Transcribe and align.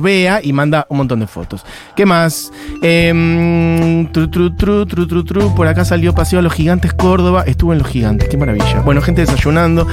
Bea 0.00 0.40
y 0.42 0.52
manda 0.52 0.86
un 0.88 0.98
montón 0.98 1.20
de 1.20 1.26
fotos. 1.26 1.64
¿Qué 1.96 2.06
más? 2.06 2.52
Em, 2.80 4.06
tru, 4.12 4.28
tru, 4.28 4.54
tru, 4.54 4.86
tru, 4.86 5.06
tru, 5.06 5.24
tru. 5.24 5.54
Por 5.54 5.66
acá 5.66 5.84
salió 5.84 6.14
Paseo 6.14 6.38
a 6.38 6.42
los 6.42 6.52
Gigantes 6.52 6.92
Córdoba. 6.94 7.44
Estuve 7.46 7.74
en 7.74 7.80
los 7.80 7.88
Gigantes, 7.88 8.28
qué 8.28 8.36
maravilla. 8.36 8.80
Bueno, 8.80 9.00
gente 9.02 9.22
desayunando. 9.22 9.86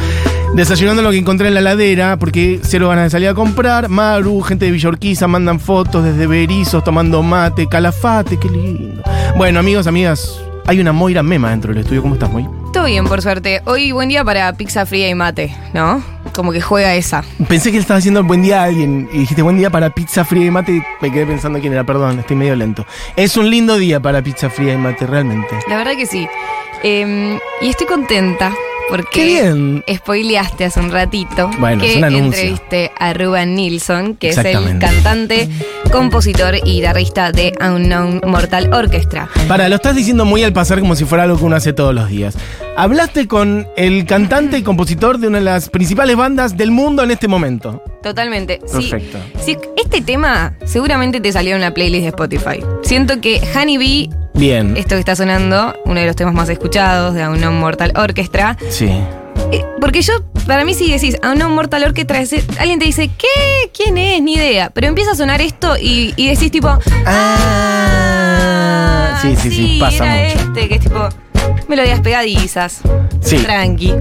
Desayunando 0.53 1.01
lo 1.01 1.11
que 1.11 1.17
encontré 1.17 1.47
en 1.47 1.55
la 1.55 1.61
ladera, 1.61 2.17
porque 2.17 2.59
cero 2.61 2.89
ganas 2.89 3.05
de 3.05 3.09
salir 3.09 3.29
a 3.29 3.33
comprar. 3.33 3.89
Maru, 3.89 4.41
gente 4.41 4.65
de 4.65 4.71
Villa 4.71 4.89
Urquiza, 4.89 5.27
mandan 5.27 5.59
fotos 5.59 6.03
desde 6.03 6.27
Berizos 6.27 6.83
tomando 6.83 7.23
mate, 7.23 7.67
calafate, 7.67 8.37
qué 8.37 8.49
lindo. 8.49 9.01
Bueno, 9.37 9.59
amigos, 9.59 9.87
amigas, 9.87 10.41
hay 10.67 10.79
una 10.79 10.91
Moira 10.91 11.23
Mema 11.23 11.49
dentro 11.49 11.73
del 11.73 11.81
estudio. 11.81 12.01
¿Cómo 12.01 12.15
estás, 12.15 12.31
Moy? 12.31 12.47
Todo 12.73 12.85
bien, 12.85 13.05
por 13.05 13.21
suerte. 13.21 13.61
Hoy 13.65 13.91
buen 13.91 14.09
día 14.09 14.23
para 14.23 14.53
pizza 14.53 14.85
fría 14.85 15.09
y 15.09 15.15
mate, 15.15 15.55
¿no? 15.73 16.03
Como 16.33 16.51
que 16.51 16.61
juega 16.61 16.95
esa. 16.95 17.23
Pensé 17.47 17.71
que 17.71 17.77
le 17.77 17.81
estaba 17.81 17.97
haciendo 17.97 18.23
buen 18.23 18.41
día 18.41 18.61
a 18.61 18.65
alguien 18.65 19.09
y 19.11 19.19
dijiste 19.19 19.41
buen 19.41 19.57
día 19.57 19.69
para 19.69 19.89
pizza 19.89 20.23
fría 20.23 20.45
y 20.45 20.51
mate 20.51 20.71
y 20.73 20.83
me 21.01 21.11
quedé 21.11 21.25
pensando 21.25 21.59
quién 21.59 21.73
era, 21.73 21.83
perdón, 21.83 22.19
estoy 22.19 22.35
medio 22.35 22.55
lento. 22.55 22.85
Es 23.15 23.37
un 23.37 23.49
lindo 23.49 23.77
día 23.77 23.99
para 23.99 24.21
pizza 24.21 24.49
fría 24.49 24.73
y 24.73 24.77
mate, 24.77 25.05
realmente. 25.05 25.59
La 25.67 25.77
verdad 25.77 25.93
que 25.95 26.05
sí. 26.05 26.27
Eh, 26.83 27.37
y 27.61 27.69
estoy 27.69 27.85
contenta 27.85 28.51
porque 28.91 29.07
Qué 29.13 29.25
bien. 29.25 29.85
spoileaste 29.89 30.65
hace 30.65 30.81
un 30.81 30.91
ratito 30.91 31.49
Bueno, 31.59 31.81
que 31.81 31.91
es 31.91 31.97
un 31.97 32.03
anuncio. 32.03 32.25
entrevisté 32.41 32.91
a 32.99 33.13
Ruben 33.13 33.55
Nilsson, 33.55 34.17
que 34.17 34.29
es 34.29 34.37
el 34.37 34.79
cantante, 34.79 35.47
compositor 35.93 36.55
y 36.57 36.73
guitarrista 36.73 37.31
de 37.31 37.53
Unknown 37.61 38.19
Mortal 38.25 38.73
Orchestra. 38.73 39.29
Para, 39.47 39.69
lo 39.69 39.77
estás 39.77 39.95
diciendo 39.95 40.25
muy 40.25 40.43
al 40.43 40.51
pasar 40.51 40.81
como 40.81 40.97
si 40.97 41.05
fuera 41.05 41.23
algo 41.23 41.37
que 41.37 41.45
uno 41.45 41.55
hace 41.55 41.71
todos 41.71 41.95
los 41.95 42.09
días. 42.09 42.37
Hablaste 42.75 43.27
con 43.29 43.65
el 43.77 44.05
cantante 44.05 44.57
y 44.57 44.61
compositor 44.61 45.19
de 45.19 45.27
una 45.29 45.37
de 45.37 45.45
las 45.45 45.69
principales 45.69 46.17
bandas 46.17 46.57
del 46.57 46.71
mundo 46.71 47.03
en 47.03 47.11
este 47.11 47.29
momento. 47.29 47.81
Totalmente. 48.03 48.59
Sí. 48.65 48.89
Perfecto. 48.89 49.19
Sí, 49.39 49.57
este 49.81 50.01
tema 50.01 50.53
seguramente 50.65 51.21
te 51.21 51.31
salió 51.31 51.55
en 51.55 51.61
la 51.61 51.73
playlist 51.73 52.03
de 52.03 52.09
Spotify. 52.09 52.59
Siento 52.83 53.21
que 53.21 53.41
Honeybee, 53.55 54.09
Bien. 54.33 54.75
esto 54.77 54.95
que 54.95 54.99
está 54.99 55.15
sonando, 55.15 55.75
uno 55.85 55.99
de 55.99 56.05
los 56.07 56.15
temas 56.15 56.33
más 56.33 56.47
escuchados 56.49 57.13
de 57.13 57.27
Unknown 57.27 57.59
Mortal 57.59 57.91
Orchestra, 57.95 58.57
Sí. 58.69 58.89
Eh, 59.51 59.63
porque 59.79 60.01
yo, 60.01 60.13
para 60.45 60.63
mí, 60.65 60.73
si 60.73 60.91
decís 60.91 61.17
a 61.23 61.31
una 61.31 61.47
Mortal 61.47 61.83
Orchestra, 61.83 62.19
es- 62.21 62.33
alguien 62.59 62.79
te 62.79 62.85
dice, 62.85 63.09
¿qué? 63.17 63.69
¿Quién 63.73 63.97
es? 63.97 64.21
Ni 64.21 64.35
idea. 64.35 64.69
Pero 64.73 64.87
empieza 64.87 65.11
a 65.11 65.15
sonar 65.15 65.41
esto 65.41 65.75
y, 65.77 66.13
y 66.15 66.27
decís, 66.29 66.51
tipo, 66.51 66.69
Ah, 68.33 69.19
sí, 69.21 69.35
sí, 69.35 69.49
sí, 69.51 69.77
pasa 69.79 70.05
era 70.17 70.35
mucho. 70.35 70.47
este, 70.49 70.67
que 70.69 70.75
es 70.75 70.81
tipo, 70.81 71.09
melodías 71.67 71.99
pegadizas. 72.01 72.81
Sí. 73.21 73.37
Tranqui. 73.37 73.93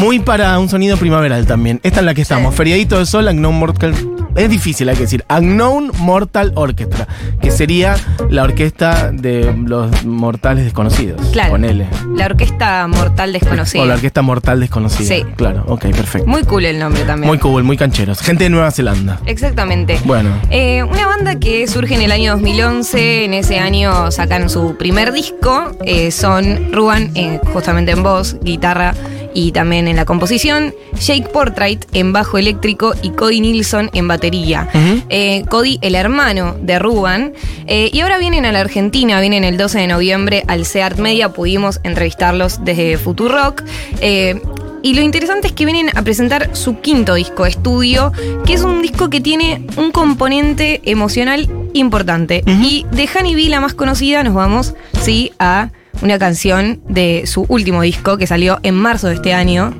Muy 0.00 0.18
para 0.20 0.58
un 0.58 0.68
sonido 0.68 0.96
primaveral 0.96 1.46
también. 1.46 1.80
Esta 1.82 2.00
en 2.00 2.06
la 2.06 2.14
que 2.14 2.22
estamos. 2.22 2.52
Sí. 2.54 2.58
Feriadito 2.58 2.98
de 2.98 3.06
Sol, 3.06 3.26
Unknown 3.28 3.54
Mortal. 3.58 3.94
Es 4.38 4.48
difícil, 4.48 4.88
hay 4.88 4.94
que 4.94 5.02
decir. 5.02 5.24
Unknown 5.28 5.90
Mortal 5.98 6.52
Orchestra. 6.54 7.08
Que 7.40 7.50
sería 7.50 7.96
la 8.30 8.44
orquesta 8.44 9.10
de 9.10 9.52
los 9.66 10.04
mortales 10.04 10.62
desconocidos. 10.62 11.20
Claro. 11.32 11.50
Ponele. 11.50 11.88
La 12.14 12.26
orquesta 12.26 12.86
mortal 12.86 13.32
desconocida. 13.32 13.82
O 13.82 13.86
la 13.86 13.94
orquesta 13.94 14.22
mortal 14.22 14.60
desconocida. 14.60 15.08
Sí. 15.08 15.24
Claro, 15.34 15.64
ok, 15.66 15.86
perfecto. 15.86 16.28
Muy 16.28 16.44
cool 16.44 16.66
el 16.66 16.78
nombre 16.78 17.02
también. 17.02 17.26
Muy 17.26 17.38
cool, 17.38 17.64
muy 17.64 17.76
cancheros. 17.76 18.20
Gente 18.20 18.44
de 18.44 18.50
Nueva 18.50 18.70
Zelanda. 18.70 19.20
Exactamente. 19.26 19.98
Bueno. 20.04 20.30
Eh, 20.50 20.84
una 20.84 21.08
banda 21.08 21.40
que 21.40 21.66
surge 21.66 21.96
en 21.96 22.02
el 22.02 22.12
año 22.12 22.32
2011, 22.32 23.24
en 23.24 23.34
ese 23.34 23.58
año 23.58 24.12
sacan 24.12 24.48
su 24.48 24.76
primer 24.76 25.10
disco, 25.12 25.72
eh, 25.84 26.12
son 26.12 26.72
Ruan, 26.72 27.10
eh, 27.16 27.40
justamente 27.52 27.90
en 27.90 28.04
voz, 28.04 28.36
guitarra 28.40 28.94
y 29.38 29.52
también 29.52 29.86
en 29.86 29.94
la 29.94 30.04
composición, 30.04 30.74
Jake 31.00 31.28
Portrait 31.32 31.86
en 31.92 32.12
bajo 32.12 32.38
eléctrico 32.38 32.94
y 33.02 33.10
Cody 33.10 33.40
Nilsson 33.40 33.88
en 33.92 34.08
batería. 34.08 34.68
Eh, 35.10 35.44
Cody, 35.48 35.78
el 35.80 35.94
hermano 35.94 36.56
de 36.60 36.80
Ruban. 36.80 37.34
Eh, 37.68 37.88
y 37.92 38.00
ahora 38.00 38.18
vienen 38.18 38.44
a 38.46 38.50
la 38.50 38.58
Argentina, 38.58 39.20
vienen 39.20 39.44
el 39.44 39.56
12 39.56 39.78
de 39.78 39.86
noviembre 39.86 40.42
al 40.48 40.66
SEART 40.66 40.98
Media, 40.98 41.32
pudimos 41.32 41.78
entrevistarlos 41.84 42.64
desde 42.64 42.98
Futurock. 42.98 43.62
Eh, 44.00 44.42
y 44.82 44.94
lo 44.94 45.02
interesante 45.02 45.46
es 45.46 45.52
que 45.52 45.66
vienen 45.66 45.96
a 45.96 46.02
presentar 46.02 46.56
su 46.56 46.80
quinto 46.80 47.14
disco 47.14 47.46
estudio, 47.46 48.10
que 48.44 48.54
es 48.54 48.62
un 48.62 48.82
disco 48.82 49.08
que 49.08 49.20
tiene 49.20 49.64
un 49.76 49.92
componente 49.92 50.80
emocional 50.84 51.48
importante. 51.74 52.42
Y 52.44 52.86
de 52.90 53.08
Honeybee, 53.14 53.50
la 53.50 53.60
más 53.60 53.74
conocida, 53.74 54.24
nos 54.24 54.34
vamos, 54.34 54.74
sí, 55.00 55.30
a 55.38 55.70
una 56.02 56.18
canción 56.18 56.80
de 56.88 57.24
su 57.26 57.44
último 57.48 57.82
disco 57.82 58.16
que 58.16 58.26
salió 58.26 58.58
en 58.62 58.74
marzo 58.74 59.08
de 59.08 59.14
este 59.14 59.34
año. 59.34 59.74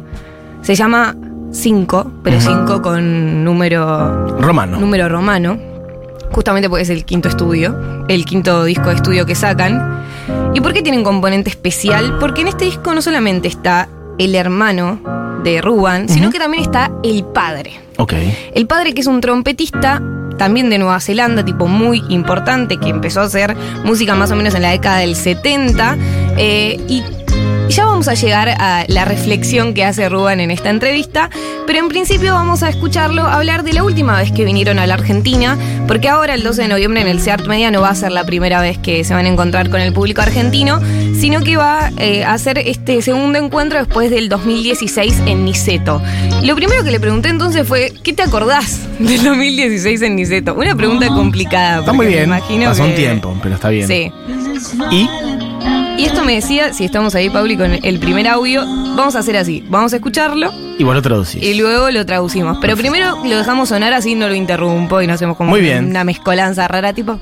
Se 0.63 0.75
llama 0.75 1.17
5, 1.53 2.13
pero 2.23 2.37
Ujú. 2.39 2.47
5 2.47 2.83
con 2.83 3.45
número 3.45 4.39
Romano. 4.39 4.79
número 4.79 5.09
romano, 5.09 5.59
justamente 6.33 6.69
porque 6.69 6.83
es 6.83 6.91
el 6.91 7.05
quinto 7.05 7.29
estudio, 7.29 8.05
el 8.09 8.25
quinto 8.25 8.65
disco 8.65 8.89
de 8.91 8.97
estudio 8.97 9.25
que 9.27 9.35
sacan. 9.35 9.99
¿Y 10.55 10.61
por 10.61 10.73
qué 10.73 10.83
tiene 10.83 10.99
un 10.99 11.05
componente 11.05 11.49
especial? 11.51 12.19
Porque 12.19 12.43
en 12.43 12.49
este 12.49 12.65
disco 12.67 12.93
no 12.95 13.01
solamente 13.03 13.49
está 13.49 13.89
el 14.19 14.35
hermano 14.35 15.01
de 15.45 15.61
Ruban, 15.63 16.09
sino 16.09 16.31
que 16.31 16.39
también 16.39 16.63
está 16.65 16.91
el 17.05 17.25
padre. 17.25 17.73
Ok. 17.97 18.13
El 18.55 18.67
padre 18.67 18.93
que 18.93 19.01
es 19.01 19.07
un 19.07 19.21
trompetista 19.21 20.03
también 20.39 20.71
de 20.71 20.79
Nueva 20.79 21.01
Zelanda, 21.01 21.45
tipo 21.45 21.67
muy 21.67 22.03
importante, 22.09 22.79
que 22.79 22.89
empezó 22.89 23.21
a 23.21 23.25
hacer 23.25 23.55
música 23.85 24.15
más 24.15 24.31
o 24.31 24.37
menos 24.37 24.55
en 24.55 24.63
la 24.63 24.71
década 24.71 24.99
del 24.99 25.15
70. 25.17 25.97
eh, 26.39 26.81
y 26.89 27.03
ya 27.69 27.87
vamos 27.87 28.09
a 28.09 28.15
llegar 28.15 28.49
a 28.49 28.85
la 28.89 29.05
reflexión 29.05 29.75
que 29.75 29.85
hace 29.85 30.09
Ruban 30.09 30.41
en 30.41 30.51
esta 30.51 30.71
entrevista, 30.71 31.31
pero 31.67 31.79
en 31.81 31.89
principio 31.89 32.33
vamos 32.33 32.63
a 32.63 32.69
escucharlo 32.69 33.23
hablar 33.23 33.63
de 33.63 33.73
la 33.73 33.85
última 33.85 34.17
vez 34.17 34.33
que 34.33 34.45
vinieron 34.45 34.79
a 34.79 34.87
la 34.87 34.95
Argentina, 34.95 35.59
porque 35.87 36.09
ahora 36.09 36.35
el 36.35 36.43
12 36.43 36.63
de 36.63 36.69
noviembre 36.69 37.01
en 37.03 37.09
el 37.09 37.21
SEART 37.21 37.47
Media 37.47 37.71
no 37.71 37.83
va 37.83 37.91
a 37.91 37.95
ser 37.95 38.13
la 38.13 38.25
primera 38.25 38.61
vez 38.61 38.79
que 38.79 39.05
se 39.05 39.15
van 39.15 39.27
a 39.27 39.29
encontrar 39.29 39.71
con 39.71 39.81
el 39.81 39.93
público 39.93 40.23
argentino, 40.23 40.81
sino 41.15 41.41
que 41.43 41.57
va 41.57 41.91
eh, 41.99 42.25
a 42.25 42.39
ser 42.39 42.59
este 42.59 43.03
segundo 43.03 43.39
encuentro 43.39 43.79
después 43.79 44.11
del 44.11 44.29
2016 44.29 45.23
en 45.27 45.45
Niceto. 45.45 46.01
Lo 46.43 46.55
primero 46.55 46.85
que 46.85 46.91
le 46.91 47.01
pregunté 47.01 47.29
entonces 47.29 47.67
fue, 47.67 47.93
¿qué 48.03 48.13
te 48.13 48.23
acordás 48.23 48.81
del 48.99 49.23
2016 49.23 50.03
en 50.03 50.17
Niceto? 50.17 50.55
Una 50.55 50.75
pregunta 50.75 51.09
complicada. 51.09 51.81
Está 51.81 51.93
muy 51.93 52.07
porque 52.07 52.11
me 52.11 52.27
bien. 52.27 52.29
imagino 52.29 52.71
Pasó 52.71 52.85
un 52.85 52.95
tiempo, 52.95 53.37
pero 53.43 53.55
está 53.57 53.69
bien. 53.69 53.87
Sí. 53.87 54.13
Y 54.91 55.09
Y 55.99 56.05
esto 56.05 56.25
me 56.25 56.37
decía, 56.37 56.73
si 56.73 56.85
estamos 56.85 57.17
ahí, 57.17 57.29
Pauli, 57.29 57.57
con 57.57 57.73
el 57.73 57.99
primer 57.99 58.29
audio, 58.29 58.65
vamos 58.95 59.17
a 59.17 59.19
hacer 59.19 59.37
así. 59.37 59.65
Vamos 59.69 59.93
a 59.93 59.97
escucharlo 59.97 60.68
y 60.79 60.85
vos 60.85 60.95
lo 60.95 61.03
traducís. 61.03 61.43
y 61.43 61.55
luego 61.55 61.91
lo 61.91 62.07
traducimos. 62.07 62.59
Pero 62.61 62.77
primero 62.77 63.19
lo 63.25 63.37
dejamos 63.37 63.69
sonar 63.69 63.93
así, 63.93 64.15
no 64.15 64.29
lo 64.29 64.35
interrumpo 64.35 65.03
y 65.03 65.07
no 65.07 65.13
hacemos 65.15 65.37
como 65.37 65.51
Muy 65.51 65.61
bien. 65.61 65.87
una 65.91 66.05
mezcolanza 66.05 66.67
rara, 66.69 66.93
tipo, 66.93 67.21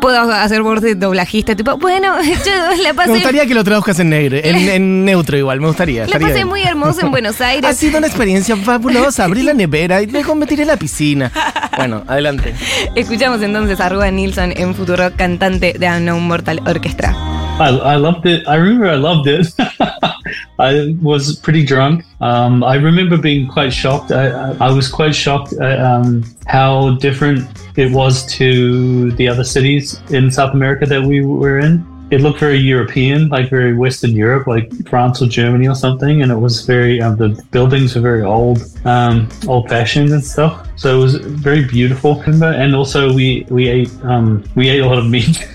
puedo 0.00 0.20
hacer 0.32 0.62
voz 0.62 0.80
de 0.80 0.94
doblajista, 0.96 1.54
tipo, 1.56 1.76
bueno, 1.78 2.14
yo 2.22 2.82
la 2.82 2.92
pasé, 2.94 3.08
Me 3.10 3.14
gustaría 3.18 3.46
que 3.46 3.54
lo 3.54 3.64
traduzcas 3.64 3.98
en 4.00 4.10
negro, 4.10 4.36
en, 4.42 4.56
en 4.68 5.04
neutro 5.04 5.36
igual, 5.38 5.60
me 5.60 5.68
gustaría. 5.68 6.06
la 6.06 6.18
pasé 6.18 6.34
bien. 6.34 6.48
muy 6.48 6.62
hermoso 6.62 7.00
en 7.02 7.10
Buenos 7.10 7.40
Ha 7.40 7.46
Aires. 7.48 7.76
sido 7.76 7.98
una 7.98 8.06
experiencia 8.08 8.56
fabulosa. 8.56 9.24
Abrí 9.24 9.42
la 9.42 9.54
nevera 9.54 10.02
y 10.02 10.06
luego 10.06 10.34
me 10.34 10.46
tiré 10.46 10.64
a 10.64 10.66
la 10.66 10.76
piscina. 10.76 11.30
Bueno, 11.76 12.02
adelante. 12.08 12.54
Escuchamos 12.96 13.40
entonces 13.42 13.80
a 13.80 13.88
Ruben 13.88 14.16
Nilsson 14.16 14.52
en 14.56 14.74
Futuro, 14.74 15.10
cantante 15.16 15.74
de 15.78 15.86
Unknown 15.88 16.22
Mortal 16.26 16.60
Orchestra. 16.66 17.14
I, 17.60 17.74
I 17.74 17.96
loved 17.98 18.26
it. 18.26 18.42
I 18.48 18.56
remember 18.56 18.90
I 18.92 18.96
loved 18.96 19.26
it. 19.28 19.48
I 20.58 20.96
was 21.00 21.36
pretty 21.36 21.64
drunk. 21.64 22.04
Um, 22.20 22.62
I 22.62 22.74
remember 22.74 23.16
being 23.16 23.48
quite 23.48 23.72
shocked. 23.72 24.12
I, 24.12 24.52
I, 24.60 24.70
was 24.70 24.88
quite 24.88 25.14
shocked 25.14 25.54
at 25.54 25.80
um, 25.80 26.24
how 26.46 26.96
different 26.96 27.48
it 27.76 27.92
was 27.92 28.26
to 28.34 29.10
the 29.12 29.28
other 29.28 29.44
cities 29.44 30.00
in 30.10 30.30
South 30.30 30.52
America 30.52 30.86
that 30.86 31.02
we 31.02 31.24
were 31.24 31.58
in. 31.58 31.86
It 32.10 32.20
looked 32.20 32.40
very 32.40 32.58
European, 32.58 33.28
like 33.28 33.48
very 33.48 33.72
Western 33.72 34.10
Europe, 34.10 34.48
like 34.48 34.70
France 34.88 35.22
or 35.22 35.28
Germany 35.28 35.68
or 35.68 35.76
something. 35.76 36.22
And 36.22 36.32
it 36.32 36.36
was 36.36 36.66
very, 36.66 37.00
um, 37.00 37.16
the 37.16 37.40
buildings 37.52 37.94
were 37.94 38.00
very 38.00 38.22
old, 38.22 38.60
um, 38.84 39.28
old 39.46 39.68
fashioned 39.68 40.10
and 40.10 40.24
stuff. 40.24 40.68
So 40.76 40.98
it 40.98 41.02
was 41.02 41.14
very 41.14 41.64
beautiful. 41.64 42.20
And 42.22 42.74
also 42.74 43.12
we, 43.12 43.46
we 43.48 43.68
ate, 43.68 43.90
um, 44.02 44.44
we 44.56 44.68
ate 44.68 44.80
a 44.80 44.86
lot 44.86 44.98
of 44.98 45.06
meat. 45.08 45.46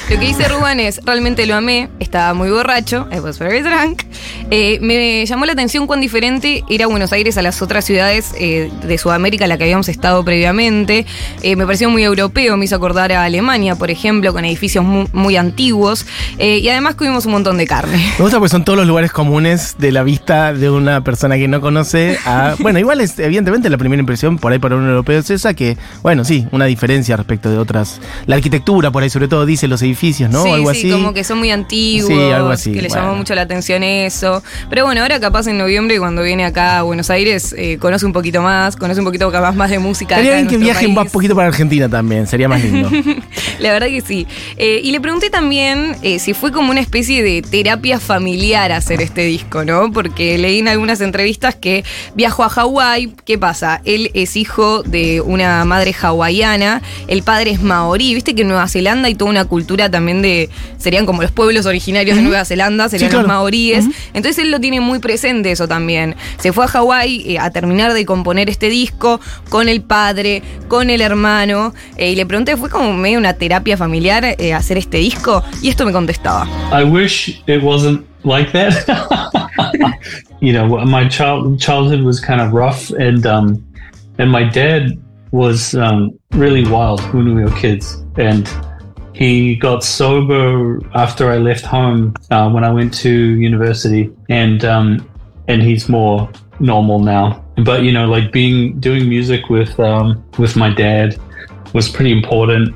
Lo 0.09 0.19
que 0.19 0.25
dice 0.25 0.47
Ruban 0.47 0.79
es, 0.79 0.99
realmente 1.05 1.45
lo 1.45 1.53
amé, 1.53 1.87
estaba 1.99 2.33
muy 2.33 2.49
borracho, 2.49 3.07
I 3.15 3.19
was 3.19 3.37
very 3.37 3.61
drunk. 3.61 4.01
Eh, 4.49 4.79
me 4.81 5.23
llamó 5.27 5.45
la 5.45 5.53
atención 5.53 5.85
cuán 5.85 6.01
diferente 6.01 6.63
era 6.67 6.87
Buenos 6.87 7.13
Aires 7.13 7.37
a 7.37 7.43
las 7.43 7.61
otras 7.61 7.85
ciudades 7.85 8.31
eh, 8.39 8.71
de 8.83 8.97
Sudamérica 8.97 9.45
a 9.45 9.47
la 9.47 9.59
que 9.59 9.65
habíamos 9.65 9.87
estado 9.87 10.25
previamente. 10.25 11.05
Eh, 11.43 11.55
me 11.55 11.63
pareció 11.67 11.91
muy 11.91 12.03
europeo, 12.03 12.57
me 12.57 12.65
hizo 12.65 12.75
acordar 12.75 13.11
a 13.11 13.23
Alemania, 13.23 13.75
por 13.75 13.91
ejemplo, 13.91 14.33
con 14.33 14.45
edificios 14.45 14.83
mu- 14.83 15.05
muy, 15.13 15.37
antiguos. 15.37 16.07
Y 16.39 16.67
además 16.69 16.95
comimos 16.95 17.27
un 17.27 17.33
montón 17.33 17.57
de 17.57 17.67
carne. 17.67 17.97
Me 18.17 18.23
gusta 18.23 18.39
porque 18.39 18.49
son 18.49 18.65
todos 18.65 18.77
los 18.79 18.87
lugares 18.87 19.11
comunes 19.11 19.75
de 19.77 19.91
la 19.91 20.01
vista 20.01 20.53
de 20.53 20.71
una 20.71 21.03
persona 21.03 21.35
que 21.37 21.47
no 21.47 21.61
conoce. 21.61 22.17
Bueno, 22.59 22.79
igual 22.79 22.99
es 23.01 23.19
evidentemente 23.19 23.69
la 23.69 23.77
primera 23.77 23.99
impresión 23.99 24.39
por 24.39 24.51
ahí 24.51 24.57
para 24.57 24.75
un 24.75 24.87
europeo 24.87 25.19
es 25.19 25.29
esa, 25.29 25.53
que, 25.53 25.77
bueno, 26.01 26.25
sí, 26.25 26.47
una 26.51 26.65
diferencia 26.65 27.15
respecto 27.15 27.51
de 27.51 27.59
otras. 27.59 28.01
La 28.25 28.37
arquitectura 28.37 28.89
por 28.89 29.03
ahí, 29.03 29.11
sobre 29.11 29.27
todo, 29.27 29.45
dice 29.45 29.67
los 29.67 29.81
edificios 29.83 29.98
edificios, 29.99 30.29
¿no? 30.29 30.43
Sí, 30.43 30.49
algo 30.49 30.73
sí, 30.73 30.79
así. 30.79 30.91
como 30.91 31.13
que 31.13 31.23
son 31.23 31.39
muy 31.39 31.51
antiguos, 31.51 32.07
Sí, 32.07 32.31
algo 32.31 32.49
así, 32.49 32.71
que 32.71 32.81
le 32.81 32.87
bueno. 32.87 33.03
llamó 33.03 33.15
mucho 33.17 33.35
la 33.35 33.41
atención 33.41 33.83
eso. 33.83 34.41
Pero 34.69 34.85
bueno, 34.85 35.01
ahora 35.01 35.19
capaz 35.19 35.47
en 35.47 35.57
noviembre 35.57 35.99
cuando 35.99 36.23
viene 36.23 36.45
acá 36.45 36.79
a 36.79 36.83
Buenos 36.83 37.09
Aires 37.09 37.53
eh, 37.57 37.77
conoce 37.79 38.05
un 38.05 38.13
poquito 38.13 38.41
más, 38.41 38.75
conoce 38.75 38.99
un 38.99 39.05
poquito 39.05 39.31
capaz 39.31 39.53
más 39.53 39.69
de 39.69 39.79
música. 39.79 40.15
Acá 40.15 40.21
bien 40.21 40.37
en 40.39 40.47
que 40.47 40.57
viajen 40.57 40.97
un 40.97 41.07
poquito 41.07 41.35
para 41.35 41.47
Argentina 41.47 41.89
también, 41.89 42.27
sería 42.27 42.47
más 42.47 42.63
lindo. 42.63 42.89
La 43.59 43.73
verdad 43.73 43.87
que 43.87 44.01
sí. 44.01 44.25
Eh, 44.57 44.81
y 44.83 44.91
le 44.91 45.01
pregunté 45.01 45.29
también 45.29 45.95
eh, 46.01 46.19
si 46.19 46.33
fue 46.33 46.51
como 46.51 46.71
una 46.71 46.79
especie 46.79 47.21
de 47.23 47.41
terapia 47.41 47.99
familiar 47.99 48.71
hacer 48.71 49.01
este 49.01 49.21
disco, 49.21 49.65
¿no? 49.65 49.91
Porque 49.91 50.37
leí 50.37 50.59
en 50.59 50.67
algunas 50.67 51.01
entrevistas 51.01 51.55
que 51.55 51.83
viajó 52.15 52.43
a 52.43 52.49
Hawái. 52.49 53.13
¿Qué 53.25 53.37
pasa? 53.37 53.81
Él 53.85 54.11
es 54.13 54.35
hijo 54.37 54.83
de 54.83 55.21
una 55.21 55.65
madre 55.65 55.93
hawaiana, 55.99 56.81
el 57.07 57.23
padre 57.23 57.51
es 57.51 57.61
maorí. 57.61 58.13
Viste 58.13 58.35
que 58.35 58.41
en 58.43 58.49
Nueva 58.49 58.67
Zelanda 58.67 59.07
hay 59.07 59.15
toda 59.15 59.31
una 59.31 59.45
cultura 59.45 59.88
también 59.89 60.21
de. 60.21 60.49
serían 60.77 61.05
como 61.05 61.21
los 61.21 61.31
pueblos 61.31 61.65
originarios 61.65 62.15
de 62.17 62.23
Nueva 62.23 62.45
Zelanda, 62.45 62.89
serían 62.89 63.09
Sí, 63.09 63.11
claro. 63.11 63.27
los 63.27 63.35
maoríes. 63.35 63.85
Entonces 64.13 64.39
él 64.43 64.51
lo 64.51 64.59
tiene 64.59 64.79
muy 64.81 64.99
presente 64.99 65.51
eso 65.51 65.67
también. 65.67 66.15
Se 66.39 66.51
fue 66.53 66.65
a 66.65 66.67
Hawái 66.67 67.33
eh, 67.35 67.39
a 67.39 67.49
terminar 67.51 67.93
de 67.93 68.05
componer 68.05 68.49
este 68.49 68.69
disco 68.69 69.19
con 69.49 69.69
el 69.69 69.81
padre, 69.81 70.41
con 70.67 70.89
el 70.89 71.01
hermano. 71.01 71.73
eh, 71.97 72.11
y 72.11 72.15
le 72.15 72.25
pregunté, 72.25 72.55
¿fue 72.57 72.69
como 72.69 72.93
medio 72.93 73.17
una 73.19 73.33
terapia 73.33 73.77
familiar 73.77 74.23
eh, 74.37 74.53
hacer 74.53 74.77
este 74.77 74.97
disco? 74.97 75.43
Y 75.61 75.69
esto 75.69 75.85
me 75.85 75.91
contestaba. 75.91 76.47
I 76.71 76.83
wish 76.83 77.41
it 77.47 77.61
wasn't 77.63 78.05
like 78.23 78.51
that. 78.51 78.73
you 80.41 80.53
know, 80.53 80.67
my 80.85 81.07
child 81.07 81.59
childhood 81.59 82.01
was 82.03 82.19
kind 82.19 82.41
of 82.41 82.53
rough, 82.53 82.91
and 82.91 83.25
um, 83.25 83.63
and 84.17 84.31
my 84.31 84.43
dad 84.43 84.97
was 85.31 85.73
um, 85.75 86.11
really 86.31 86.63
wild 86.65 87.01
when 87.13 87.35
we 87.35 87.43
were 87.43 87.51
kids, 87.59 88.03
and 88.17 88.47
he 89.13 89.55
got 89.55 89.83
sober 89.83 90.79
after 90.95 91.29
I 91.29 91.37
left 91.37 91.65
home 91.65 92.13
uh, 92.31 92.49
when 92.49 92.63
I 92.63 92.71
went 92.71 92.93
to 92.95 93.09
university, 93.09 94.11
and 94.29 94.63
um, 94.65 95.09
and 95.47 95.61
he's 95.61 95.89
more 95.89 96.29
normal 96.59 96.99
now. 96.99 97.43
But 97.63 97.83
you 97.83 97.91
know, 97.91 98.07
like 98.07 98.31
being 98.31 98.79
doing 98.79 99.09
music 99.09 99.49
with 99.49 99.79
um, 99.79 100.23
with 100.37 100.55
my 100.55 100.73
dad 100.73 101.17
was 101.73 101.89
pretty 101.89 102.11
important. 102.11 102.75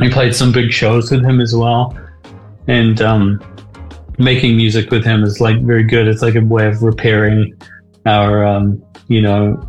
I 0.00 0.10
played 0.10 0.34
some 0.34 0.52
big 0.52 0.72
shows 0.72 1.10
with 1.10 1.24
him 1.24 1.40
as 1.40 1.54
well, 1.54 1.96
and 2.68 3.00
um, 3.00 3.40
making 4.18 4.56
music 4.56 4.90
with 4.90 5.04
him 5.04 5.22
is 5.22 5.40
like 5.40 5.60
very 5.62 5.84
good. 5.84 6.08
It's 6.08 6.22
like 6.22 6.34
a 6.34 6.40
way 6.40 6.66
of 6.66 6.82
repairing 6.82 7.54
our, 8.06 8.44
um, 8.44 8.82
you 9.08 9.20
know, 9.20 9.60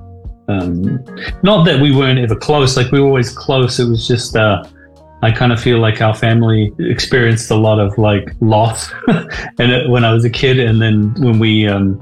um, 0.47 1.03
not 1.44 1.65
that 1.65 1.81
we 1.81 1.95
weren't 1.95 2.19
ever 2.19 2.35
close. 2.35 2.77
Like 2.77 2.91
we 2.91 2.99
were 2.99 3.07
always 3.07 3.29
close. 3.35 3.79
It 3.79 3.89
was 3.89 4.07
just, 4.07 4.35
uh, 4.35 4.63
I 5.22 5.31
kind 5.31 5.52
of 5.52 5.60
feel 5.60 5.80
like 5.80 6.02
our 6.02 6.14
family 6.14 6.72
experienced 6.80 7.50
a 7.50 7.56
lot 7.56 7.80
of 7.80 7.98
like 7.98 8.30
loss, 8.40 8.92
and 9.08 9.72
it, 9.72 9.90
when 9.90 10.04
I 10.06 10.14
was 10.14 10.24
a 10.25 10.30
kid, 10.30 10.60
and 10.60 10.81
then 10.81 11.16
when 11.18 11.40
we, 11.40 11.68
um, 11.68 11.96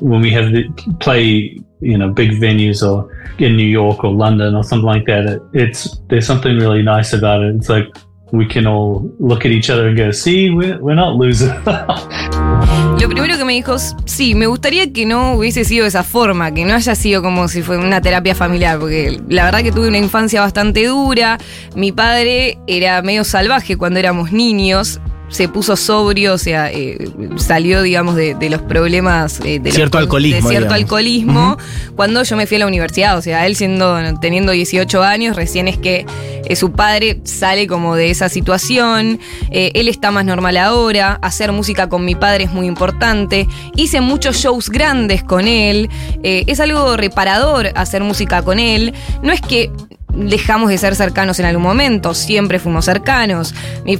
when 0.00 0.20
we 0.20 0.30
have 0.30 0.52
the 0.52 0.68
play, 1.00 1.58
you 1.80 1.98
know, 1.98 2.10
big 2.10 2.32
venues 2.32 2.86
or 2.88 3.12
in 3.38 3.56
New 3.56 3.66
York 3.66 4.04
or 4.04 4.12
London 4.12 4.54
or 4.54 4.62
something 4.62 4.86
like 4.86 5.06
that, 5.06 5.26
it, 5.26 5.42
it's 5.52 5.98
there's 6.08 6.26
something 6.26 6.56
really 6.56 6.82
nice 6.82 7.12
about 7.12 7.42
it. 7.42 7.56
It's 7.56 7.68
like 7.68 7.88
we 8.32 8.46
can 8.46 8.66
all 8.66 9.10
look 9.18 9.44
at 9.44 9.50
each 9.50 9.68
other 9.68 9.88
and 9.88 9.96
go, 9.96 10.12
"See, 10.12 10.50
we're, 10.50 10.80
we're 10.80 10.94
not 10.94 11.16
losers." 11.16 11.50
Lo 13.00 13.08
primero 13.08 13.38
que 13.38 13.44
me 13.44 13.52
dijo, 13.52 13.76
sí, 14.06 14.34
me 14.34 14.46
gustaría 14.48 14.92
que 14.92 15.06
no 15.06 15.34
hubiese 15.34 15.64
sido 15.64 15.84
de 15.84 15.88
esa 15.88 16.02
forma, 16.02 16.52
que 16.52 16.64
no 16.64 16.74
haya 16.74 16.96
sido 16.96 17.22
como 17.22 17.46
si 17.46 17.62
fuera 17.62 17.80
una 17.80 18.00
terapia 18.00 18.34
familiar, 18.34 18.78
porque 18.78 19.20
la 19.28 19.44
verdad 19.44 19.62
que 19.62 19.70
tuve 19.70 19.86
una 19.86 19.98
infancia 19.98 20.40
bastante 20.40 20.84
dura. 20.86 21.38
Mi 21.76 21.92
padre 21.92 22.58
era 22.66 23.00
medio 23.02 23.22
salvaje 23.22 23.76
cuando 23.76 24.00
éramos 24.00 24.32
niños. 24.32 25.00
Se 25.28 25.48
puso 25.48 25.76
sobrio, 25.76 26.34
o 26.34 26.38
sea, 26.38 26.70
eh, 26.72 27.10
salió, 27.36 27.82
digamos, 27.82 28.14
de, 28.16 28.34
de 28.34 28.48
los 28.50 28.62
problemas 28.62 29.40
eh, 29.40 29.58
de 29.60 29.68
los- 29.68 29.74
Cierto 29.74 29.98
alcoholismo, 29.98 30.36
de 30.36 30.40
cierto 30.54 30.68
digamos. 30.74 30.74
alcoholismo 30.82 31.58
cuando 31.96 32.22
yo 32.22 32.36
me 32.36 32.46
fui 32.46 32.56
a 32.56 32.60
la 32.60 32.66
universidad. 32.66 33.16
O 33.18 33.22
sea, 33.22 33.46
él 33.46 33.54
siendo, 33.56 33.98
teniendo 34.20 34.52
18 34.52 35.02
años, 35.02 35.36
recién 35.36 35.68
es 35.68 35.76
que 35.76 36.06
eh, 36.46 36.56
su 36.56 36.72
padre 36.72 37.20
sale 37.24 37.66
como 37.66 37.94
de 37.94 38.10
esa 38.10 38.28
situación. 38.28 39.20
Él 39.50 39.88
está 39.88 40.10
más 40.10 40.24
normal 40.24 40.56
ahora. 40.56 41.18
Hacer 41.22 41.52
música 41.52 41.88
con 41.88 42.04
mi 42.04 42.14
padre 42.14 42.44
es 42.44 42.52
muy 42.52 42.66
importante. 42.66 43.46
Hice 43.76 44.00
muchos 44.00 44.36
shows 44.36 44.70
grandes 44.70 45.22
con 45.22 45.46
él. 45.46 45.88
Es 46.22 46.58
algo 46.60 46.96
reparador 46.96 47.70
hacer 47.74 48.02
música 48.02 48.42
con 48.42 48.58
él. 48.58 48.94
No 49.22 49.32
es 49.32 49.40
que 49.40 49.70
dejamos 50.18 50.68
de 50.68 50.78
ser 50.78 50.96
cercanos 50.96 51.38
en 51.38 51.46
algún 51.46 51.62
momento, 51.62 52.14
siempre 52.14 52.58
fuimos 52.58 52.84
cercanos, 52.84 53.54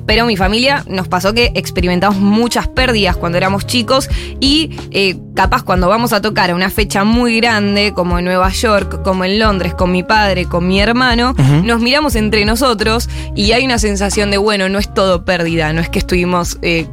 pero 0.06 0.26
mi 0.26 0.36
familia 0.36 0.84
nos 0.88 1.08
pasó 1.08 1.32
que 1.32 1.52
experimentamos 1.54 2.18
muchas 2.18 2.68
pérdidas 2.68 3.16
cuando 3.16 3.38
éramos 3.38 3.66
chicos 3.66 4.08
y 4.40 4.76
eh, 4.90 5.16
capaz 5.34 5.62
cuando 5.62 5.88
vamos 5.88 6.12
a 6.12 6.20
tocar 6.20 6.50
a 6.50 6.54
una 6.54 6.70
fecha 6.70 7.04
muy 7.04 7.40
grande 7.40 7.92
como 7.94 8.18
en 8.18 8.24
Nueva 8.24 8.50
York, 8.50 9.02
como 9.02 9.24
en 9.24 9.38
Londres, 9.38 9.74
con 9.74 9.92
mi 9.92 10.02
padre, 10.02 10.46
con 10.46 10.66
mi 10.66 10.80
hermano, 10.80 11.34
nos 11.64 11.80
miramos 11.80 12.16
entre 12.16 12.44
nosotros 12.44 13.08
y 13.34 13.52
hay 13.52 13.64
una 13.64 13.78
sensación 13.78 14.30
de, 14.30 14.38
bueno, 14.38 14.68
no 14.68 14.78
es 14.78 14.92
todo 14.92 15.24
pérdida, 15.24 15.72
no 15.72 15.80
es 15.80 15.88
que 15.88 15.98
estuvimos... 15.98 16.58
eh, 16.62 16.86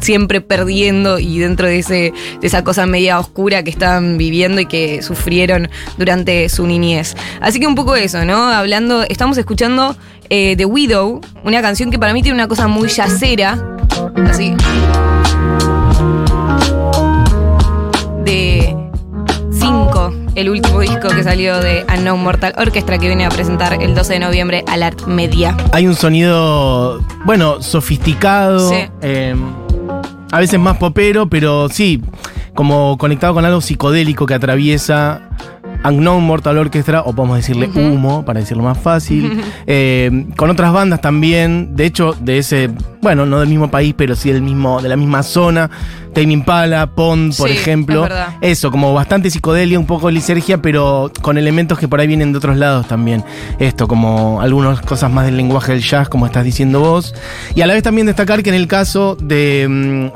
siempre 0.00 0.40
perdiendo 0.40 1.18
y 1.18 1.38
dentro 1.38 1.66
de, 1.66 1.78
ese, 1.78 2.12
de 2.40 2.46
esa 2.46 2.64
cosa 2.64 2.86
media 2.86 3.18
oscura 3.18 3.62
que 3.62 3.70
estaban 3.70 4.18
viviendo 4.18 4.60
y 4.60 4.66
que 4.66 5.02
sufrieron 5.02 5.68
durante 5.96 6.48
su 6.48 6.66
niñez. 6.66 7.16
Así 7.40 7.60
que 7.60 7.66
un 7.66 7.74
poco 7.74 7.96
eso, 7.96 8.24
¿no? 8.24 8.48
Hablando, 8.48 9.02
estamos 9.02 9.38
escuchando 9.38 9.96
eh, 10.30 10.54
The 10.56 10.64
Widow, 10.64 11.20
una 11.44 11.62
canción 11.62 11.90
que 11.90 11.98
para 11.98 12.12
mí 12.12 12.22
tiene 12.22 12.34
una 12.34 12.48
cosa 12.48 12.68
muy 12.68 12.88
yacera, 12.88 13.58
así. 14.28 14.54
De 18.24 18.76
5, 19.52 20.12
el 20.34 20.50
último 20.50 20.80
disco 20.80 21.08
que 21.08 21.22
salió 21.24 21.58
de 21.60 21.84
Unknown 21.96 22.22
Mortal 22.22 22.52
Orchestra 22.58 22.98
que 22.98 23.06
viene 23.06 23.24
a 23.24 23.30
presentar 23.30 23.82
el 23.82 23.94
12 23.94 24.14
de 24.14 24.18
noviembre 24.18 24.64
al 24.68 24.82
Art 24.82 25.06
Media. 25.06 25.56
Hay 25.72 25.86
un 25.86 25.94
sonido, 25.94 27.00
bueno, 27.24 27.62
sofisticado. 27.62 28.68
Sí. 28.68 28.76
eh, 29.00 29.34
a 30.30 30.38
veces 30.38 30.58
más 30.60 30.76
popero, 30.76 31.28
pero 31.28 31.68
sí, 31.68 32.02
como 32.54 32.98
conectado 32.98 33.34
con 33.34 33.44
algo 33.44 33.60
psicodélico 33.60 34.26
que 34.26 34.34
atraviesa 34.34 35.30
Unknown 35.84 36.24
Mortal 36.24 36.58
Orchestra, 36.58 37.02
o 37.02 37.12
podemos 37.12 37.36
decirle 37.36 37.68
humo, 37.74 38.24
para 38.24 38.40
decirlo 38.40 38.62
más 38.62 38.78
fácil. 38.78 39.40
Eh, 39.70 40.26
con 40.36 40.48
otras 40.48 40.72
bandas 40.72 41.00
también, 41.02 41.76
de 41.76 41.84
hecho, 41.84 42.14
de 42.20 42.38
ese, 42.38 42.70
bueno, 43.02 43.26
no 43.26 43.40
del 43.40 43.48
mismo 43.50 43.70
país, 43.70 43.94
pero 43.96 44.14
sí 44.16 44.32
del 44.32 44.40
mismo, 44.40 44.80
de 44.80 44.88
la 44.88 44.96
misma 44.96 45.22
zona. 45.22 45.68
Tame 46.14 46.32
Impala, 46.32 46.86
Pond, 46.94 47.36
por 47.36 47.48
Sí, 47.50 47.54
ejemplo. 47.54 48.06
es. 48.06 48.12
Eso, 48.40 48.70
como 48.70 48.94
bastante 48.94 49.30
psicodelia, 49.30 49.78
un 49.78 49.84
poco 49.86 50.10
lisergia, 50.10 50.62
pero 50.62 51.12
con 51.20 51.36
elementos 51.36 51.78
que 51.78 51.86
por 51.86 52.00
ahí 52.00 52.06
vienen 52.06 52.32
de 52.32 52.38
otros 52.38 52.56
lados 52.56 52.88
también. 52.88 53.22
Esto, 53.58 53.86
como 53.86 54.40
algunas 54.40 54.80
cosas 54.80 55.10
más 55.12 55.26
del 55.26 55.36
lenguaje 55.36 55.72
del 55.72 55.82
jazz, 55.82 56.08
como 56.08 56.24
estás 56.24 56.44
diciendo 56.44 56.80
vos. 56.80 57.14
Y 57.54 57.60
a 57.60 57.66
la 57.66 57.74
vez 57.74 57.82
también 57.82 58.06
destacar 58.06 58.42
que 58.42 58.48
en 58.48 58.56
el 58.56 58.68
caso 58.68 59.16
de, 59.20 59.66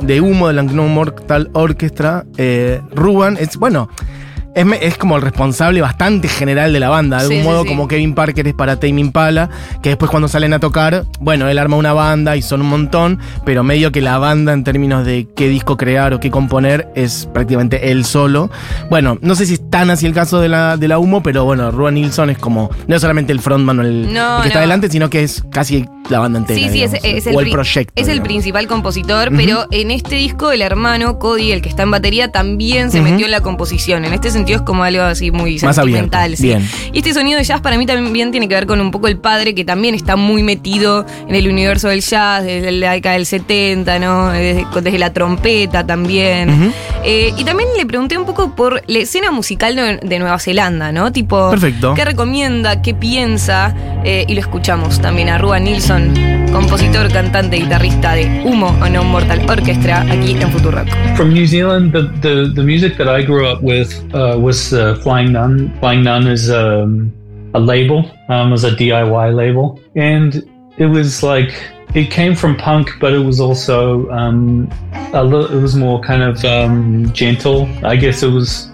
mm, 0.01 0.07
de 0.07 0.21
Humo, 0.23 0.49
de 0.49 0.55
la 0.55 0.63
Unknown 0.63 0.95
Mortal 0.95 1.51
Orchestra, 1.53 2.25
eh, 2.39 2.81
Ruban 2.95 3.37
es, 3.39 3.59
bueno. 3.59 3.91
Es, 4.55 4.67
es 4.81 4.99
como 4.99 5.17
el 5.17 5.23
responsable 5.23 5.81
bastante 5.81 6.29
general 6.29 6.73
de 6.73 6.81
la 6.81 6.89
banda, 6.89 7.19
de 7.19 7.23
algún 7.25 7.39
sí, 7.39 7.43
modo 7.43 7.63
sí. 7.63 7.69
como 7.69 7.89
Kevin 7.89 8.15
Parker 8.15 8.47
es 8.47 8.55
para 8.55 8.79
Tame 8.79 9.01
Impala, 9.01 9.49
que 9.83 9.91
después 9.91 10.11
cuando 10.11 10.29
salen 10.29 10.53
a 10.53 10.61
tocar, 10.61 11.05
bueno, 11.21 11.49
él 11.49 11.59
arma 11.59 11.77
una 11.77 11.93
banda 11.93 12.37
y 12.37 12.43
son 12.43 12.61
un 12.61 12.69
montón, 12.69 13.19
pero 13.45 13.63
medio 13.63 13.93
que 13.93 14.01
la 14.01 14.19
banda 14.19 14.53
en 14.53 14.65
términos 14.65 15.07
de 15.07 15.27
qué 15.35 15.49
disco 15.49 15.77
crear 15.77 16.13
o 16.13 16.21
qué 16.21 16.31
componer 16.31 16.89
es 16.95 17.29
prácticamente 17.33 17.91
él 17.91 18.05
solo. 18.05 18.51
Bueno, 18.91 19.19
no 19.23 19.35
sé 19.35 19.47
si 19.47 19.55
es 19.55 19.71
tan 19.71 19.91
así 19.91 20.07
el 20.07 20.13
caso 20.13 20.41
de 20.41 20.49
la, 20.49 20.77
de 20.77 20.89
la 20.89 20.99
Humo, 20.99 21.23
pero 21.23 21.45
bueno, 21.45 21.71
Ruan 21.71 21.95
Nilsson 21.95 22.31
es 22.31 22.39
como, 22.39 22.71
no 22.87 22.97
es 22.97 23.01
solamente 23.01 23.33
el 23.33 23.41
frontman 23.41 23.79
o 23.79 23.83
el, 23.83 24.13
No, 24.13 24.37
el 24.37 24.43
que 24.43 24.49
está 24.49 24.59
adelante, 24.59 24.91
sino 24.91 25.09
que 25.09 25.23
es 25.23 25.43
casi 25.51 25.87
la 26.09 26.19
banda 26.19 26.39
entera. 26.39 26.59
Sí, 26.59 26.69
sí, 26.71 26.83
es, 26.83 26.93
digamos, 26.93 27.17
es 27.19 27.27
el, 27.27 27.37
o 27.37 27.41
el 27.41 27.51
proyecto. 27.51 27.93
es 27.97 28.09
el 28.09 28.23
principal 28.23 28.67
compositor, 28.67 29.31
pero 29.37 29.67
en 29.71 29.91
este 29.91 30.17
disco 30.17 30.53
el 30.53 30.63
hermano 30.63 31.19
Cody, 31.19 31.53
el 31.53 31.63
que 31.63 31.69
está 31.69 31.83
en 31.85 31.91
batería, 31.91 32.31
también 32.31 32.91
se 32.91 33.01
metió 33.01 33.27
en 33.27 33.33
la 33.33 33.41
composición. 33.41 34.05
En 34.05 34.13
este 34.13 34.31
sentido 34.31 34.59
es 34.59 34.63
como 34.63 34.85
algo 34.85 35.03
así 35.03 35.31
muy 35.31 35.59
Más 35.61 35.77
sentimental. 35.77 36.37
sí. 36.37 36.49
bien. 36.49 36.69
Y 36.93 36.99
este 36.99 37.15
sonido 37.15 37.39
de 37.39 37.45
jazz 37.45 37.61
para 37.61 37.79
mí 37.79 37.87
también 37.87 38.31
tiene 38.31 38.49
que 38.49 38.55
ver 38.55 38.67
con 38.67 38.81
un 38.81 38.91
poco 38.91 39.09
el 39.09 39.19
padre, 39.19 39.55
que 39.55 39.65
también 39.65 39.95
está 39.95 40.17
muy 40.17 40.43
metido 40.43 41.07
en 41.29 41.35
el 41.35 41.49
universo 41.49 41.89
del 41.89 42.01
jazz 42.01 42.45
desde 42.45 42.73
la 42.73 42.93
década 42.93 43.15
del 43.15 43.27
70, 43.27 43.99
¿no? 43.99 44.31
Desde, 44.31 44.67
desde 44.83 44.99
la 44.99 45.13
trompeta 45.13 45.87
también. 45.87 46.73
Eh, 47.05 47.33
y 47.37 47.45
también 47.45 47.69
le 47.77 47.85
pregunté 47.87 48.17
un 48.17 48.25
poco 48.25 48.55
por 48.55 48.83
la 48.87 48.99
escena 48.99 49.31
musical 49.31 50.01
de, 50.03 50.19
Nueva 50.19 50.39
Zelanda, 50.39 50.93
¿no? 50.93 51.11
Tipo, 51.11 51.51
Perfecto. 51.51 51.95
¿qué 51.95 52.05
recomienda? 52.05 52.81
¿Qué 52.83 52.95
piensa? 52.95 53.75
Eh, 54.05 54.25
y 54.29 54.35
lo 54.35 54.41
escuchamos 54.41 55.01
también 55.01 55.29
a 55.29 55.39
Ruan 55.39 55.65
Nilsson, 55.65 55.92
compositor, 56.53 57.09
cantante, 57.13 57.59
guitarrista 57.59 58.15
de 58.15 58.25
Humo 58.45 58.69
o 58.81 58.89
No 58.89 59.05
Mortal 59.05 59.41
Orchestra, 59.49 60.01
aquí 60.11 60.33
en 60.41 60.51
Futurock. 60.51 60.89
From 61.17 61.35
New 61.35 61.47
Zealand, 61.47 61.93
the, 61.93 62.03
the, 62.21 62.51
the 62.55 62.63
music 62.63 62.97
that 62.97 63.09
I 63.09 63.23
grew 63.23 63.47
up 63.47 63.63
with 63.63 63.93
uh, 64.15 64.39
was 64.39 64.73
uh, 64.73 64.95
Flying 65.03 65.33
Nun. 65.33 65.71
Flying 65.81 66.03
Nun 66.03 66.27
is 66.27 66.51
um, 66.51 67.13
a 67.55 67.61
label, 67.61 68.11
um, 68.31 68.51
was 68.51 68.65
a 68.65 68.71
DIY 68.71 69.35
label, 69.35 69.79
and 69.95 70.43
it 70.79 70.87
was 70.87 71.23
like 71.23 71.53
it 71.95 72.11
came 72.11 72.35
from 72.35 72.57
punk, 72.57 72.89
but 72.99 73.13
it 73.13 73.19
was 73.19 73.39
also 73.39 74.11
um, 74.11 74.71
a 75.13 75.23
little, 75.23 75.55
it 75.55 75.61
was 75.61 75.77
more 75.77 76.01
kind 76.01 76.23
of 76.23 76.43
um, 76.47 77.13
gentle. 77.13 77.69
I 77.85 77.97
guess 77.97 78.23
it 78.23 78.31
was 78.31 78.71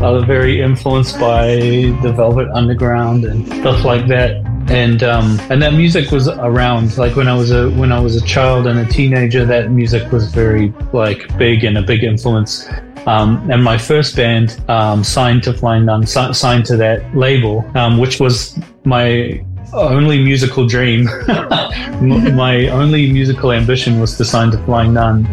uh, 0.00 0.20
very 0.20 0.60
influenced 0.60 1.18
by 1.18 1.56
the 2.02 2.12
Velvet 2.14 2.48
Underground 2.52 3.24
and 3.24 3.46
stuff 3.46 3.82
like 3.84 4.06
that. 4.08 4.53
And 4.68 5.02
um, 5.02 5.38
and 5.50 5.60
that 5.62 5.74
music 5.74 6.10
was 6.10 6.28
around 6.28 6.96
like 6.96 7.16
when 7.16 7.28
I 7.28 7.34
was 7.34 7.50
a 7.50 7.70
when 7.70 7.92
I 7.92 8.00
was 8.00 8.16
a 8.16 8.24
child 8.24 8.66
and 8.66 8.78
a 8.78 8.86
teenager. 8.86 9.44
That 9.44 9.70
music 9.70 10.10
was 10.10 10.32
very 10.32 10.72
like 10.92 11.36
big 11.36 11.64
and 11.64 11.76
a 11.78 11.82
big 11.82 12.02
influence. 12.02 12.68
Um, 13.06 13.50
and 13.50 13.62
my 13.62 13.76
first 13.76 14.16
band 14.16 14.58
um, 14.70 15.04
signed 15.04 15.42
to 15.42 15.52
Flying 15.52 15.84
Nun, 15.84 16.06
signed 16.06 16.64
to 16.66 16.76
that 16.78 17.14
label, 17.14 17.64
um, 17.74 17.98
which 17.98 18.18
was 18.18 18.58
my 18.84 19.44
only 19.74 20.22
musical 20.22 20.66
dream. 20.66 21.04
my 22.00 22.68
only 22.68 23.10
musical 23.10 23.52
ambition 23.52 24.00
was 24.00 24.16
to 24.16 24.24
sign 24.24 24.50
to 24.52 24.58
Flying 24.64 24.94
Nun. 24.94 25.24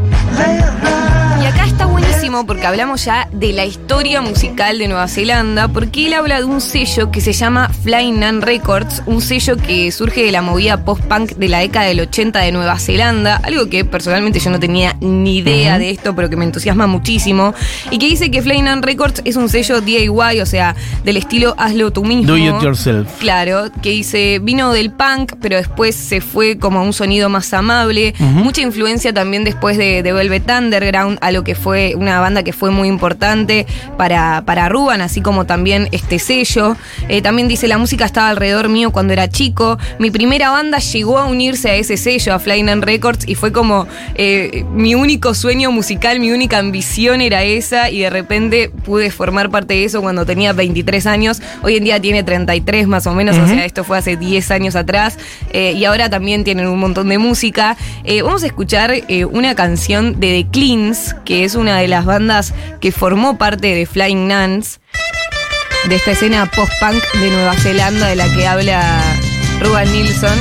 Buenísimo 2.31 2.47
porque 2.47 2.65
hablamos 2.65 3.03
ya 3.03 3.27
de 3.33 3.51
la 3.51 3.65
historia 3.65 4.21
musical 4.21 4.77
de 4.77 4.87
Nueva 4.87 5.09
Zelanda, 5.09 5.67
porque 5.67 6.07
él 6.07 6.13
habla 6.13 6.37
de 6.37 6.45
un 6.45 6.61
sello 6.61 7.11
que 7.11 7.19
se 7.19 7.33
llama 7.33 7.67
Flying 7.83 8.21
Nun 8.21 8.41
Records, 8.41 9.03
un 9.05 9.21
sello 9.21 9.57
que 9.57 9.91
surge 9.91 10.23
de 10.23 10.31
la 10.31 10.41
movida 10.41 10.85
post-punk 10.85 11.31
de 11.31 11.49
la 11.49 11.59
década 11.59 11.87
del 11.87 11.99
80 11.99 12.39
de 12.39 12.53
Nueva 12.53 12.79
Zelanda, 12.79 13.35
algo 13.43 13.67
que 13.69 13.83
personalmente 13.83 14.39
yo 14.39 14.49
no 14.49 14.61
tenía 14.61 14.95
ni 15.01 15.39
idea 15.39 15.77
de 15.77 15.89
esto, 15.89 16.15
pero 16.15 16.29
que 16.29 16.37
me 16.37 16.45
entusiasma 16.45 16.87
muchísimo, 16.87 17.53
y 17.89 17.97
que 17.97 18.05
dice 18.05 18.31
que 18.31 18.41
Flying 18.41 18.63
Nun 18.63 18.81
Records 18.81 19.21
es 19.25 19.35
un 19.35 19.49
sello 19.49 19.81
DIY, 19.81 20.39
o 20.41 20.45
sea, 20.45 20.73
del 21.03 21.17
estilo 21.17 21.53
hazlo 21.57 21.91
tú 21.91 22.05
mismo. 22.05 22.27
Do 22.27 22.37
it 22.37 22.61
yourself. 22.61 23.09
Claro, 23.19 23.69
que 23.81 23.89
dice, 23.89 24.39
vino 24.41 24.71
del 24.71 24.91
punk, 24.91 25.33
pero 25.41 25.57
después 25.57 25.97
se 25.97 26.21
fue 26.21 26.57
como 26.57 26.79
a 26.79 26.81
un 26.83 26.93
sonido 26.93 27.27
más 27.27 27.53
amable. 27.53 28.13
Mucha 28.19 28.61
influencia 28.61 29.13
también 29.13 29.43
después 29.43 29.77
de, 29.77 30.01
de 30.01 30.13
Velvet 30.13 30.49
Underground, 30.49 31.17
a 31.19 31.31
lo 31.31 31.43
que 31.43 31.55
fue 31.55 31.93
una 31.97 32.20
banda 32.21 32.43
que 32.43 32.53
fue 32.53 32.71
muy 32.71 32.87
importante 32.87 33.67
para, 33.97 34.43
para 34.45 34.69
Ruban, 34.69 35.01
así 35.01 35.21
como 35.21 35.45
también 35.45 35.89
este 35.91 36.19
sello. 36.19 36.77
Eh, 37.09 37.21
también 37.21 37.47
dice, 37.47 37.67
la 37.67 37.77
música 37.77 38.05
estaba 38.05 38.29
alrededor 38.29 38.69
mío 38.69 38.91
cuando 38.91 39.13
era 39.13 39.29
chico. 39.29 39.77
Mi 39.99 40.11
primera 40.11 40.51
banda 40.51 40.79
llegó 40.79 41.17
a 41.17 41.25
unirse 41.25 41.69
a 41.69 41.75
ese 41.75 41.97
sello, 41.97 42.33
a 42.33 42.39
Flying 42.39 42.81
Records, 42.81 43.27
y 43.27 43.35
fue 43.35 43.51
como 43.51 43.87
eh, 44.15 44.65
mi 44.73 44.95
único 44.95 45.33
sueño 45.33 45.71
musical, 45.71 46.19
mi 46.19 46.31
única 46.31 46.57
ambición 46.57 47.21
era 47.21 47.43
esa, 47.43 47.89
y 47.89 47.99
de 47.99 48.09
repente 48.09 48.69
pude 48.69 49.11
formar 49.11 49.49
parte 49.49 49.73
de 49.73 49.85
eso 49.85 50.01
cuando 50.01 50.25
tenía 50.25 50.53
23 50.53 51.05
años. 51.05 51.41
Hoy 51.63 51.77
en 51.77 51.83
día 51.83 51.99
tiene 51.99 52.23
33 52.23 52.87
más 52.87 53.07
o 53.07 53.13
menos, 53.13 53.37
o 53.37 53.47
sea, 53.47 53.65
esto 53.65 53.83
fue 53.83 53.97
hace 53.97 54.17
10 54.17 54.51
años 54.51 54.75
atrás, 54.75 55.17
eh, 55.51 55.73
y 55.75 55.85
ahora 55.85 56.09
también 56.09 56.43
tienen 56.43 56.67
un 56.67 56.79
montón 56.79 57.09
de 57.09 57.17
música. 57.17 57.77
Vamos 58.23 58.43
a 58.43 58.45
escuchar 58.45 58.93
una 59.31 59.55
canción 59.55 60.19
de 60.19 60.43
The 60.43 60.47
Cleans, 60.51 61.15
que 61.25 61.43
es 61.43 61.55
una 61.55 61.77
de 61.77 61.87
las 61.87 62.05
bandas 62.11 62.53
que 62.81 62.91
formó 62.91 63.37
parte 63.37 63.73
de 63.73 63.85
Flying 63.85 64.27
Nuns, 64.27 64.81
de 65.87 65.95
esta 65.95 66.11
escena 66.11 66.45
post-punk 66.45 67.01
de 67.21 67.29
Nueva 67.29 67.53
Zelanda 67.53 68.07
de 68.07 68.17
la 68.17 68.27
que 68.35 68.45
habla 68.45 69.01
Ruben 69.61 69.89
Nilsson. 69.93 70.37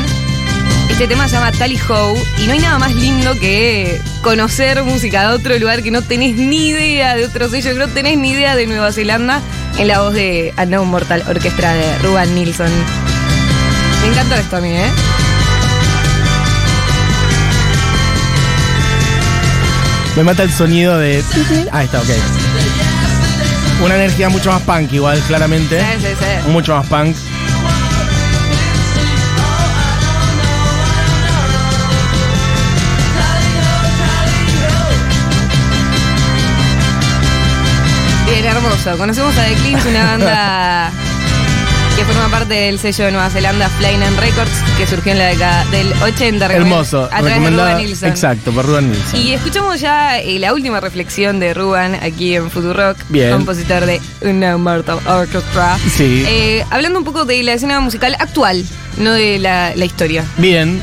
Este 0.90 1.06
tema 1.06 1.28
se 1.28 1.36
llama 1.36 1.52
Tally 1.52 1.78
Ho 1.88 2.16
y 2.38 2.46
no 2.48 2.54
hay 2.54 2.58
nada 2.58 2.80
más 2.80 2.92
lindo 2.96 3.38
que 3.38 4.00
conocer 4.20 4.82
música 4.82 5.28
de 5.28 5.34
otro 5.36 5.56
lugar 5.60 5.84
que 5.84 5.92
no 5.92 6.02
tenés 6.02 6.34
ni 6.34 6.70
idea 6.70 7.14
de 7.14 7.24
otro 7.24 7.48
sello, 7.48 7.72
que 7.72 7.78
no 7.78 7.86
tenés 7.86 8.18
ni 8.18 8.32
idea 8.32 8.56
de 8.56 8.66
Nueva 8.66 8.90
Zelanda 8.90 9.40
en 9.78 9.86
la 9.86 10.00
voz 10.00 10.12
de 10.12 10.52
Unknown 10.60 10.88
Mortal 10.88 11.22
Orquestra 11.28 11.72
de 11.72 11.98
Ruben 11.98 12.34
Nilsson. 12.34 12.72
Me 14.02 14.08
encantó 14.08 14.34
esto 14.34 14.56
a 14.56 14.60
mí, 14.60 14.76
¿eh? 14.76 14.90
Me 20.20 20.24
mata 20.24 20.42
el 20.42 20.52
sonido 20.52 20.98
de. 20.98 21.24
Ahí 21.72 21.86
está, 21.86 21.98
ok. 21.98 22.08
Una 23.82 23.94
energía 23.94 24.28
mucho 24.28 24.52
más 24.52 24.60
punk, 24.60 24.92
igual, 24.92 25.18
claramente. 25.20 25.80
Sí, 25.80 25.86
sí, 25.98 26.08
sí. 26.08 26.50
Mucho 26.50 26.74
más 26.74 26.86
punk. 26.88 27.16
Bien, 38.26 38.44
hermoso. 38.44 38.98
Conocemos 38.98 39.38
a 39.38 39.44
The 39.44 39.54
Cleans, 39.54 39.86
una 39.86 40.04
banda 40.04 40.92
que 41.96 42.04
forma 42.04 42.28
parte 42.30 42.54
del 42.54 42.78
sello 42.78 43.04
de 43.06 43.12
Nueva 43.12 43.28
Zelanda 43.30 43.68
Flying 43.68 44.02
and 44.02 44.18
Records, 44.18 44.50
que 44.78 44.86
surgió 44.86 45.12
en 45.12 45.18
la 45.18 45.26
década 45.26 45.64
del 45.70 45.92
80. 46.02 46.46
Hermoso. 46.46 47.04
A 47.04 47.08
través 47.08 47.24
de 47.24 47.30
recomendado- 47.40 47.70
Ruben 47.72 47.86
Nilsson. 47.86 48.08
Exacto, 48.08 48.52
por 48.52 48.66
Ruben 48.66 48.90
Nilsson. 48.90 49.20
Y 49.20 49.32
escuchamos 49.32 49.80
ya 49.80 50.18
eh, 50.18 50.38
la 50.38 50.54
última 50.54 50.80
reflexión 50.80 51.40
de 51.40 51.52
Ruben 51.52 51.94
aquí 51.96 52.34
en 52.36 52.50
Futurock, 52.50 52.96
Bien. 53.10 53.32
compositor 53.32 53.84
de 53.84 54.00
Una 54.22 54.56
Mortal 54.56 54.98
Orchestra. 55.06 55.78
Sí. 55.94 56.24
Eh, 56.26 56.64
hablando 56.70 56.98
un 56.98 57.04
poco 57.04 57.24
de 57.26 57.42
la 57.42 57.52
escena 57.54 57.80
musical 57.80 58.16
actual, 58.18 58.64
no 58.98 59.12
de 59.12 59.38
la, 59.38 59.74
la 59.76 59.84
historia. 59.84 60.24
Bien. 60.38 60.80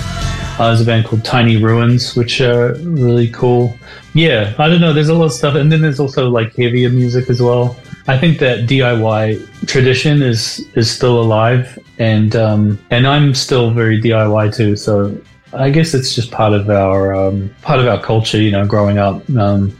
Uh, 0.60 0.64
there's 0.66 0.82
a 0.82 0.84
band 0.84 1.06
called 1.06 1.24
Tiny 1.24 1.56
Ruins, 1.58 2.16
which 2.16 2.42
are 2.42 2.74
really 2.84 3.30
cool. 3.32 3.78
Yeah, 4.14 4.54
I 4.58 4.68
don't 4.70 4.80
know. 4.80 4.92
There's 4.94 5.10
a 5.10 5.14
lot 5.14 5.26
of 5.28 5.34
stuff, 5.34 5.56
and 5.56 5.72
then 5.72 5.82
there's 5.82 6.00
also 6.00 6.30
like 6.30 6.52
heavier 6.58 6.90
music 6.90 7.30
as 7.30 7.40
well. 7.40 7.76
I 8.10 8.18
think 8.18 8.40
that 8.40 8.68
DIY 8.68 9.68
tradition 9.68 10.22
is 10.22 10.66
is 10.76 10.90
still 10.90 11.20
alive, 11.22 11.78
and 12.00 12.36
um, 12.36 12.80
and 12.90 13.06
I'm 13.06 13.34
still 13.34 13.72
very 13.72 14.02
DIY 14.02 14.56
too. 14.56 14.76
So 14.78 15.16
I 15.54 15.70
guess 15.70 15.94
it's 15.94 16.16
just 16.16 16.32
part 16.32 16.54
of 16.54 16.70
our 16.70 17.14
um, 17.14 17.54
part 17.62 17.80
of 17.80 17.88
our 17.88 18.02
culture, 18.02 18.42
you 18.42 18.52
know, 18.52 18.66
growing 18.66 18.98
up, 18.98 19.28
um, 19.32 19.76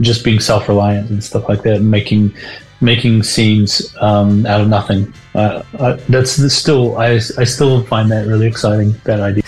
just 0.00 0.24
being 0.24 0.38
self 0.38 0.68
reliant 0.68 1.10
and 1.10 1.22
stuff 1.24 1.48
like 1.48 1.62
that, 1.62 1.76
and 1.76 1.90
making 1.90 2.34
making 2.80 3.22
scenes 3.24 3.94
um, 4.00 4.46
out 4.46 4.60
of 4.60 4.68
nothing. 4.68 5.12
Uh, 5.34 5.62
I, 5.80 5.92
that's 6.08 6.36
the- 6.36 6.50
still 6.50 6.96
I 6.98 7.14
I 7.38 7.44
still 7.44 7.82
find 7.84 8.10
that 8.12 8.26
really 8.28 8.46
exciting. 8.46 8.94
That 9.04 9.18
idea. 9.20 9.42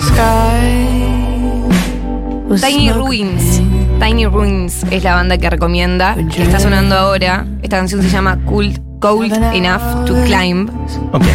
Tiny 2.60 2.92
Ruins. 2.92 3.63
Tiny 4.04 4.26
Ruins 4.26 4.84
es 4.90 5.02
la 5.02 5.14
banda 5.14 5.38
que 5.38 5.48
recomienda, 5.48 6.14
está 6.36 6.60
sonando 6.60 6.94
ahora. 6.94 7.46
Esta 7.62 7.78
canción 7.78 8.02
se 8.02 8.10
llama 8.10 8.38
Cold, 8.44 8.93
Cold 9.04 9.34
Enough 9.52 10.06
to 10.06 10.14
Climb. 10.24 10.70
Ok. 11.12 11.26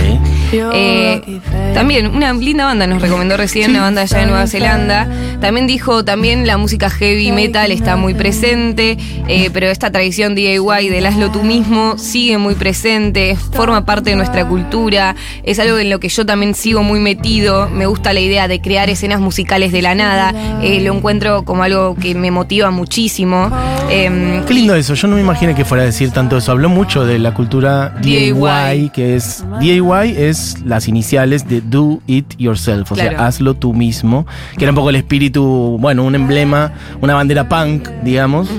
Eh, 0.52 1.40
también 1.76 2.08
una 2.08 2.34
linda 2.34 2.66
banda 2.66 2.88
nos 2.88 3.00
recomendó 3.00 3.38
recién, 3.38 3.70
una 3.70 3.82
banda 3.82 4.02
allá 4.02 4.18
de 4.18 4.26
Nueva 4.26 4.48
Zelanda. 4.48 5.08
También 5.40 5.68
dijo, 5.68 6.04
también 6.04 6.48
la 6.48 6.58
música 6.58 6.90
heavy 6.90 7.32
metal 7.32 7.72
está 7.72 7.96
muy 7.96 8.16
presente, 8.16 8.98
eh, 9.28 9.52
pero 9.54 9.68
esta 9.68 9.92
tradición 9.92 10.34
DIY 10.34 10.90
del 10.90 11.06
hazlo 11.06 11.30
tú 11.30 11.44
mismo 11.44 12.00
sigue 12.00 12.40
muy 12.40 12.56
presente, 12.56 13.38
forma 13.54 13.86
parte 13.86 14.10
de 14.10 14.16
nuestra 14.16 14.48
cultura, 14.48 15.16
es 15.44 15.60
algo 15.60 15.78
en 15.78 15.92
lo 15.92 16.00
que 16.00 16.10
yo 16.10 16.26
también 16.26 16.56
sigo 16.56 16.82
muy 16.82 17.00
metido, 17.00 17.70
me 17.70 17.86
gusta 17.86 18.14
la 18.14 18.20
idea 18.20 18.48
de 18.48 18.60
crear 18.60 18.90
escenas 18.90 19.20
musicales 19.20 19.72
de 19.72 19.84
la 19.84 19.94
nada, 19.94 20.34
eh, 20.64 20.82
lo 20.82 20.94
encuentro 20.94 21.46
como 21.46 21.64
algo 21.64 21.96
que 21.96 22.16
me 22.16 22.32
motiva 22.32 22.72
muchísimo. 22.72 23.52
Em, 23.90 24.44
Qué 24.46 24.54
lindo 24.54 24.76
eso. 24.76 24.94
Yo 24.94 25.08
no 25.08 25.16
me 25.16 25.22
imaginé 25.22 25.56
que 25.56 25.66
fuera 25.66 25.84
a 25.84 25.86
decir 25.86 26.12
tanto 26.12 26.38
eso. 26.38 26.52
Habló 26.52 26.70
mucho 26.70 27.06
de 27.06 27.20
la 27.20 27.34
cultura 27.34 27.59
DIY, 27.60 28.34
DIY, 28.34 28.90
que 28.90 29.16
es. 29.16 29.44
DIY 29.60 30.16
es 30.18 30.62
las 30.66 30.88
iniciales 30.88 31.48
de 31.48 31.62
Do 31.62 32.00
It 32.08 32.36
Yourself. 32.38 32.92
O 32.92 32.96
Claro. 32.96 33.12
sea, 33.18 33.26
hazlo 33.28 33.54
tú 33.56 33.74
mismo. 33.74 34.26
Que 34.58 34.66
era 34.66 34.72
un 34.72 34.76
poco 34.76 34.90
el 34.90 34.96
espíritu, 34.96 35.78
bueno, 35.80 36.04
un 36.04 36.16
emblema, 36.16 36.72
una 37.02 37.14
bandera 37.16 37.48
punk, 37.50 37.88
digamos. 38.04 38.50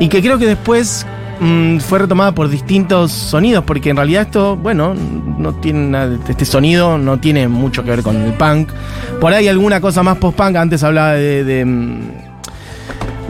Y 0.00 0.08
que 0.08 0.20
creo 0.22 0.38
que 0.38 0.46
después. 0.46 1.06
mm, 1.40 1.78
fue 1.80 1.98
retomada 1.98 2.32
por 2.32 2.48
distintos 2.48 3.10
sonidos, 3.10 3.64
porque 3.64 3.90
en 3.90 3.96
realidad 3.96 4.22
esto, 4.22 4.56
bueno, 4.56 4.94
no 5.36 5.52
tiene 5.54 5.80
nada, 5.88 6.16
este 6.28 6.44
sonido 6.44 6.96
no 6.96 7.18
tiene 7.18 7.48
mucho 7.48 7.82
que 7.82 7.90
ver 7.90 8.02
con 8.04 8.16
el 8.22 8.32
punk. 8.34 8.68
Por 9.20 9.32
ahí 9.32 9.48
alguna 9.48 9.80
cosa 9.80 10.04
más 10.04 10.16
post-punk, 10.18 10.54
antes 10.54 10.84
hablaba 10.84 11.14
de, 11.14 11.42
de, 11.42 11.64
mm, 11.64 11.98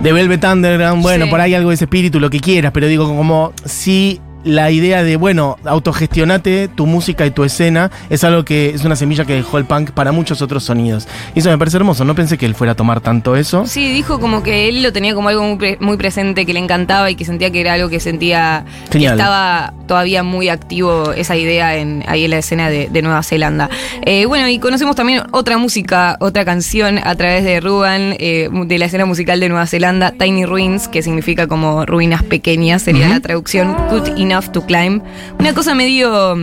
de 0.03 0.13
Velvet 0.13 0.45
Underground, 0.45 1.03
bueno, 1.03 1.25
Sí. 1.25 1.31
por 1.31 1.41
ahí 1.41 1.55
algo 1.55 1.71
de 1.71 1.77
ese 1.77 1.85
espíritu, 1.87 2.21
lo 2.21 2.29
que 2.29 2.41
quieras, 2.41 2.73
pero 2.73 2.87
digo, 2.89 3.07
como 3.07 3.55
si 3.65 4.21
la 4.45 4.71
idea 4.71 5.03
de, 5.03 5.17
bueno, 5.17 5.57
autogestionate 5.65 6.69
tu 6.69 6.87
música 6.87 7.25
y 7.27 7.31
tu 7.31 7.45
escena 7.45 7.91
es 8.11 8.25
algo 8.25 8.45
que 8.45 8.71
es 8.71 8.85
una 8.85 8.97
semilla 8.97 9.25
que 9.25 9.35
dejó 9.35 9.59
el 9.59 9.65
punk 9.65 9.91
para 9.93 10.13
muchos 10.13 10.43
otros 10.43 10.65
sonidos. 10.65 11.09
Y 11.35 11.39
eso 11.41 11.51
me 11.51 11.59
parece 11.59 11.77
hermoso, 11.79 12.05
no 12.05 12.15
pensé 12.15 12.37
que 12.39 12.47
él 12.47 12.55
fuera 12.55 12.73
a 12.73 12.75
tomar 12.75 13.01
tanto 13.01 13.37
eso. 13.37 13.67
Sí, 13.67 13.91
dijo 13.93 14.21
como 14.21 14.43
que 14.43 14.69
él 14.69 14.83
lo 14.83 14.93
tenía 14.93 15.15
como 15.15 15.29
algo 15.29 15.43
muy, 15.45 15.57
pre- 15.57 15.79
muy 15.81 15.97
presente, 15.97 16.45
que 16.45 16.53
le 16.53 16.59
encantaba 16.61 17.11
y 17.11 17.15
que 17.15 17.25
sentía 17.25 17.51
que 17.51 17.61
era 17.61 17.75
algo 17.75 17.89
que 17.89 18.01
sentía 18.01 18.65
Genial. 18.91 19.17
que 19.17 19.23
estaba 19.23 19.73
todavía 19.87 20.23
muy 20.23 20.49
activo 20.49 21.13
esa 21.13 21.37
idea 21.37 21.77
en, 21.77 22.05
ahí 22.07 22.25
en 22.25 22.31
la 22.31 22.39
escena 22.39 22.69
de, 22.71 22.89
de 22.91 23.03
Nueva 23.03 23.23
Zelanda. 23.23 23.71
Eh, 24.03 24.27
bueno, 24.27 24.49
y 24.49 24.59
conocemos 24.59 24.97
también 24.97 25.23
otra 25.31 25.59
música, 25.59 26.17
otra 26.21 26.45
canción 26.45 26.99
a 26.99 27.15
través 27.15 27.45
de 27.45 27.61
Ruben, 27.61 28.17
eh, 28.19 28.49
de 28.53 28.79
la 28.79 28.87
escena 28.87 29.07
musical 29.07 29.41
de 29.41 29.49
Nueva 29.49 29.67
Zelanda, 29.67 30.11
Tiny 30.13 30.45
Ruins, 30.45 30.89
que 30.89 31.03
significa 31.03 31.47
como 31.47 31.87
ruinas 31.87 32.23
pequeñas, 32.23 32.83
sería 32.83 33.09
la 33.09 33.21
traducción 33.21 33.77
Good 33.91 34.19
Enough 34.19 34.34
to 34.43 34.65
Climb. 34.67 35.03
Una 35.39 35.53
cosa 35.55 35.75
medio... 35.75 36.35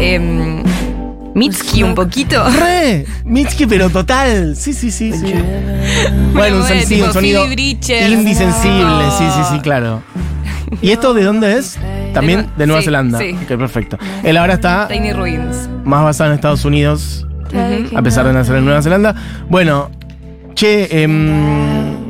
em, 0.00 0.62
Mitski 1.34 1.82
un 1.82 1.94
poquito. 1.94 2.42
Re, 2.48 3.04
Mitski, 3.24 3.66
pero 3.66 3.90
total. 3.90 4.56
Sí, 4.56 4.72
sí, 4.72 4.90
sí, 4.90 5.12
sí. 5.12 5.32
Bueno, 6.32 6.56
un, 6.56 6.62
Bueno, 6.62 6.64
sen- 6.66 6.80
sí, 6.82 6.94
tipo 6.94 7.06
un 7.08 7.12
sonido 7.12 7.42
Phoebe 7.42 7.54
Bridgers. 7.54 8.10
indie 8.12 8.34
sensible. 8.34 9.04
Sí, 9.18 9.24
sí, 9.34 9.40
sí, 9.52 9.58
claro. 9.60 10.02
¿Y 10.82 10.90
esto 10.90 11.12
de 11.14 11.22
dónde 11.24 11.58
es? 11.58 11.78
También 12.14 12.40
De 12.40 12.46
Nue- 12.46 12.56
de 12.56 12.66
Nueva 12.66 12.80
sí, 12.80 12.84
Zelanda. 12.86 13.18
sí. 13.18 13.36
Ok, 13.42 13.58
perfecto. 13.58 13.98
Él 14.24 14.36
ahora 14.38 14.54
está 14.54 14.88
Tiny 14.88 15.12
Ruins. 15.12 15.68
más 15.84 16.02
basado 16.02 16.30
en 16.30 16.34
Estados 16.36 16.64
Unidos, 16.64 17.26
a 17.94 18.02
pesar 18.02 18.26
de 18.26 18.32
nacer 18.32 18.56
en 18.56 18.64
Nueva 18.64 18.80
Zelanda. 18.82 19.14
Bueno, 19.50 19.90
che, 20.54 21.02
em, 21.02 22.05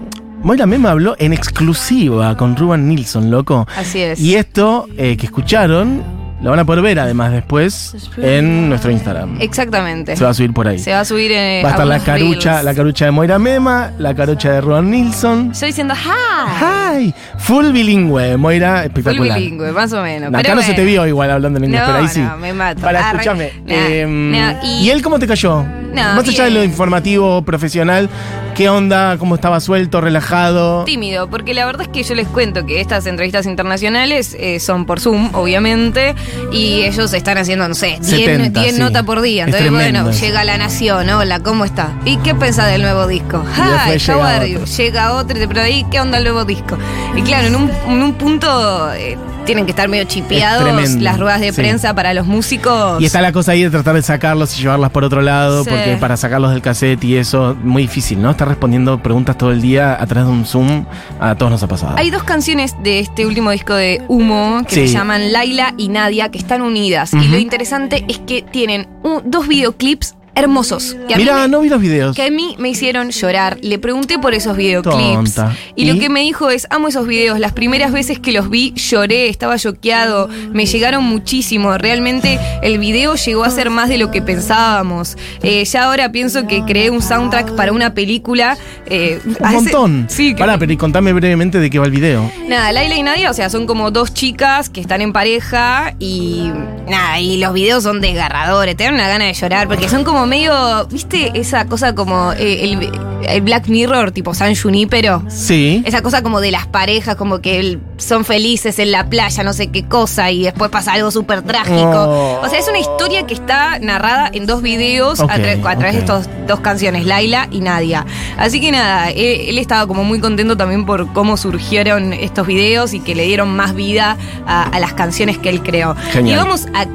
Moira 0.47 0.65
Mema 0.65 0.93
habló 0.93 1.17
en 1.19 1.33
exclusiva 1.33 2.37
con 2.37 2.55
Ruben 2.55 2.89
Nilsson, 2.89 3.33
loco. 3.33 3.67
Así 3.77 4.01
es. 4.01 4.21
Y 4.21 4.37
esto 4.37 4.87
eh, 4.97 5.17
que 5.17 5.27
escucharon 5.27 6.05
lo 6.41 6.51
van 6.51 6.61
a 6.61 6.65
poder 6.65 6.85
ver 6.85 7.01
además 7.01 7.33
después 7.33 7.97
en 8.17 8.69
nuestro 8.69 8.93
Instagram. 8.93 9.39
Exactamente. 9.41 10.15
Se 10.15 10.23
va 10.23 10.31
a 10.31 10.35
subir 10.35 10.53
por 10.53 10.69
ahí. 10.69 10.79
Se 10.79 10.93
va 10.93 11.01
a 11.01 11.05
subir 11.05 11.33
en. 11.33 11.65
Va 11.65 11.71
a 11.71 11.73
estar 11.73 11.87
la 11.89 11.99
carucha, 11.99 12.63
la 12.63 12.75
carucha 12.77 13.07
de 13.07 13.11
Moira 13.11 13.41
Mema, 13.41 13.91
la 13.99 14.15
carucha 14.15 14.53
de 14.53 14.61
Ruben 14.61 14.89
Nilsson. 14.89 15.51
Estoy 15.51 15.71
diciendo, 15.71 15.95
¡ja! 15.97 16.93
¡Ay! 16.93 17.13
Full 17.39 17.73
bilingüe, 17.73 18.37
Moira, 18.37 18.77
Full 18.77 18.87
espectacular. 18.87 19.39
bilingüe, 19.41 19.73
más 19.73 19.93
o 19.95 20.01
menos. 20.01 20.33
Acá 20.33 20.55
no 20.55 20.63
se 20.63 20.75
te 20.75 20.85
vio 20.85 21.05
igual 21.09 21.29
hablando 21.33 21.59
en 21.59 21.65
inglés, 21.65 21.81
No, 21.81 21.87
pero 21.89 21.99
ahí 21.99 22.09
sí. 22.09 22.21
no, 22.21 22.37
me 22.37 22.53
mato. 22.53 22.83
Para 22.83 23.11
escucharme. 23.11 23.51
Nah, 23.67 23.75
em, 23.75 24.31
nah, 24.31 24.53
y... 24.63 24.85
y- 24.85 24.91
él 24.91 25.03
cómo 25.03 25.19
te 25.19 25.27
cayó? 25.27 25.65
No, 25.93 26.15
Más 26.15 26.29
allá 26.29 26.45
de 26.45 26.51
lo 26.53 26.63
informativo, 26.63 27.43
profesional, 27.43 28.09
¿qué 28.57 28.71
onda? 28.71 29.19
¿Cómo 29.19 29.35
estaba 29.35 29.61
suelto, 29.61 30.01
relajado? 30.01 30.85
Tímido, 30.85 31.29
porque 31.29 31.53
la 31.53 31.67
verdad 31.67 31.83
es 31.83 31.89
que 31.89 32.03
yo 32.03 32.15
les 32.15 32.27
cuento 32.27 32.65
que 32.65 32.81
estas 32.81 33.07
entrevistas 33.07 33.45
internacionales 33.47 34.35
eh, 34.39 34.61
son 34.61 34.87
por 34.87 34.99
Zoom, 34.99 35.31
obviamente, 35.35 36.15
y 36.53 36.83
ellos 36.83 37.13
están 37.13 37.37
haciendo, 37.37 37.69
no 37.69 37.75
sé, 37.75 37.99
10 38.01 38.07
70, 38.07 38.63
sí. 38.65 38.79
notas 38.79 39.03
por 39.05 39.21
día. 39.21 39.43
Es 39.45 39.49
Entonces, 39.49 39.71
bueno, 39.71 40.09
eso. 40.11 40.21
llega 40.25 40.43
La 40.45 40.57
Nación, 40.57 41.09
hola, 41.11 41.41
¿cómo 41.41 41.65
está? 41.67 41.93
¿Y 42.07 42.17
qué 42.19 42.35
pensás 42.35 42.71
del 42.71 42.81
nuevo 42.83 43.07
disco? 43.07 43.45
Hi, 43.57 43.91
how 43.91 43.93
llega 43.99 44.37
are 44.37 44.51
you? 44.51 44.65
Llega 44.65 45.13
otro 45.13 45.37
y 45.37 45.41
te 45.41 45.49
pregunta, 45.49 45.69
¿y 45.69 45.85
qué 45.85 46.01
onda 46.01 46.17
el 46.19 46.25
nuevo 46.25 46.45
disco? 46.47 46.79
Y 47.15 47.21
claro, 47.23 47.49
en 47.49 47.57
un, 47.57 47.71
en 47.89 48.03
un 48.03 48.15
punto 48.15 48.91
eh, 48.95 49.19
tienen 49.45 49.65
que 49.65 49.71
estar 49.71 49.89
medio 49.89 50.05
chipeados 50.05 50.95
las 50.97 51.19
ruedas 51.21 51.41
de 51.41 51.53
sí. 51.53 51.61
prensa 51.61 51.95
para 51.95 52.15
los 52.15 52.27
músicos. 52.27 53.01
Y 53.01 53.05
está 53.07 53.21
la 53.21 53.33
cosa 53.33 53.53
ahí 53.53 53.63
de 53.63 53.71
tratar 53.71 53.95
de 53.95 54.03
sacarlos 54.03 54.59
y 54.59 54.63
llevarlas 54.63 54.91
por 54.91 55.05
otro 55.05 55.21
lado, 55.21 55.63
Sí. 55.63 55.71
porque 55.71 55.97
para 56.01 56.17
sacarlos 56.17 56.51
del 56.53 56.63
cassette 56.63 57.03
y 57.05 57.17
eso, 57.17 57.57
muy 57.63 57.83
difícil, 57.83 58.21
¿no? 58.21 58.31
Estar 58.33 58.46
respondiendo 58.47 59.03
preguntas 59.03 59.37
todo 59.39 59.53
el 59.53 59.61
día 59.61 60.01
a 60.01 60.07
través 60.07 60.27
de 60.27 60.33
un 60.33 60.45
Zoom, 60.45 60.85
a 61.21 61.35
todos 61.35 61.53
nos 61.53 61.63
ha 61.63 61.69
pasado. 61.69 61.95
Hay 61.99 62.11
dos 62.11 62.23
canciones 62.25 62.75
de 62.83 63.01
este 63.01 63.27
último 63.27 63.51
disco 63.51 63.75
de 63.75 64.03
Humo 64.09 64.63
que 64.69 64.75
Sí. 64.75 64.87
se 64.89 64.95
llaman 64.95 65.33
Laila 65.33 65.75
y 65.77 65.89
Nadia 65.89 66.31
que 66.31 66.39
están 66.39 66.63
unidas. 66.63 67.13
Y 67.15 67.29
lo 67.29 67.39
interesante 67.39 68.05
es 68.09 68.19
que 68.21 68.43
tienen 68.43 68.89
un- 69.03 69.23
dos 69.31 69.49
videoclips 69.49 70.15
hermosos. 70.37 70.97
Que 71.09 71.17
mí 71.17 71.25
me, 71.25 71.49
no 71.49 71.61
vi 71.61 71.69
los 71.69 71.81
videos. 71.81 72.15
que 72.15 72.23
a 72.27 72.31
mí 72.31 72.55
me 72.59 72.69
hicieron 72.69 73.11
llorar. 73.11 73.59
Le 73.63 73.79
pregunté 73.79 74.19
por 74.19 74.35
esos 74.35 74.57
videoclips. 74.57 75.35
Tonta. 75.35 75.57
Y, 75.75 75.83
¿Y? 75.89 75.93
lo 75.93 75.99
que 75.99 76.09
me 76.09 76.21
dijo 76.21 76.51
es, 76.51 76.67
amo 76.71 76.89
esos 76.89 77.07
videos. 77.07 77.41
Las 77.41 77.53
primeras 77.53 77.91
veces 77.93 78.19
que 78.19 78.33
los 78.33 78.51
vi 78.51 78.73
lloré, 78.75 79.29
estaba 79.29 79.59
choqueado. 79.59 80.29
Me 80.53 80.67
llegaron 80.67 81.03
muchísimo. 81.05 81.77
Realmente 81.79 82.39
el 82.63 82.79
video 82.79 83.15
llegó 83.17 83.45
a 83.45 83.51
ser 83.51 83.71
más 83.71 83.89
de 83.89 83.99
lo 83.99 84.11
que 84.11 84.23
pensábamos. 84.23 85.17
Eh, 85.43 85.65
ya 85.65 85.85
ahora 85.85 86.13
pienso 86.13 86.47
que 86.47 86.63
creé 86.65 86.91
un 86.91 87.03
soundtrack 87.03 87.57
para 87.57 87.73
una 87.73 87.95
película. 87.95 88.57
eh, 88.87 89.21
Un 89.25 89.37
hace- 89.45 89.55
montón. 89.57 90.07
Sí, 90.09 90.35
que- 90.35 90.39
Pará, 90.41 90.59
pero 90.59 90.73
y 90.73 90.77
contame 90.77 91.13
brevemente 91.13 91.59
de 91.59 91.71
qué 91.71 91.79
va 91.79 91.87
el 91.87 91.91
video. 91.93 92.31
Nada, 92.49 92.71
Laila 92.73 92.97
y 92.97 93.03
Nadia, 93.03 93.31
o 93.31 93.35
sea, 93.35 93.49
son 93.51 93.67
como 93.67 93.91
dos 93.91 94.13
chicas 94.13 94.69
que 94.69 94.81
están 94.81 95.01
en 95.01 95.13
pareja 95.13 95.95
y 95.99 96.51
nada, 96.89 97.19
y 97.21 97.39
los 97.39 97.53
videos 97.55 97.83
son 97.83 98.01
desgarradores, 98.01 98.77
te 98.77 98.85
dan 98.85 98.95
una 98.95 99.09
gana 99.09 99.25
de 99.25 99.33
llorar 99.35 99.67
porque 99.69 99.89
son 99.89 100.05
como 100.05 100.26
medio, 100.27 100.87
¿viste? 100.91 101.33
Esa 101.35 101.65
cosa 101.67 101.95
como 101.95 102.33
eh, 102.33 102.65
el, 102.65 102.91
el 103.29 103.41
Black 103.43 103.69
Mirror, 103.69 104.11
tipo 104.13 104.35
San 104.35 104.55
Junípero. 104.55 105.23
Sí. 105.29 105.83
Esa 105.85 106.03
cosa 106.03 106.23
como 106.23 106.41
de 106.41 106.51
las 106.51 106.67
parejas, 106.67 107.17
como 107.17 107.41
que 107.41 107.59
el- 107.61 107.81
son 107.99 108.25
felices 108.27 108.79
en 108.79 108.93
la 108.93 109.09
playa, 109.09 109.43
no 109.43 109.55
sé 109.55 109.69
qué 109.69 109.85
cosa, 109.87 110.31
y 110.31 110.43
después 110.43 110.71
pasa 110.71 110.93
algo 110.93 111.11
súper 111.11 111.41
trágico. 111.43 111.91
Oh. 111.95 112.41
O 112.45 112.49
sea, 112.49 112.59
es 112.59 112.69
una 112.69 112.79
historia 112.79 113.27
que 113.27 113.33
está 113.33 113.79
narrada 113.79 114.29
en 114.33 114.45
dos 114.47 114.61
videos 114.61 115.21
a, 115.21 115.27
tra- 115.29 115.59
a 115.67 115.77
través 115.79 115.95
de 115.95 116.01
estos 116.01 116.29
dos 116.47 116.61
canciones, 116.61 117.07
Laila 117.07 117.49
y 117.51 117.61
Nadia. 117.61 118.05
Así 118.37 118.61
que 118.61 118.71
nada, 118.71 119.09
él, 119.11 119.49
él 119.49 119.59
estaba 119.59 119.87
como 119.87 120.05
muy 120.05 120.21
contento 120.21 120.57
también 120.59 120.85
por 120.85 121.11
cómo 121.15 121.37
surgieron 121.39 122.13
estos 122.13 122.47
videos 122.47 122.93
y 122.93 123.01
que 123.01 123.15
le 123.15 123.25
dieron 123.25 123.57
más 123.57 123.75
vida 123.75 124.17
a, 124.47 124.65
a 124.65 124.79
las 124.79 124.93
canciones 124.93 125.39
que 125.39 125.49
él 125.49 125.63
creó. 125.63 125.97
Genial. 126.13 126.35
Y 126.35 126.39
vamos 126.45 126.67
a 126.75 126.87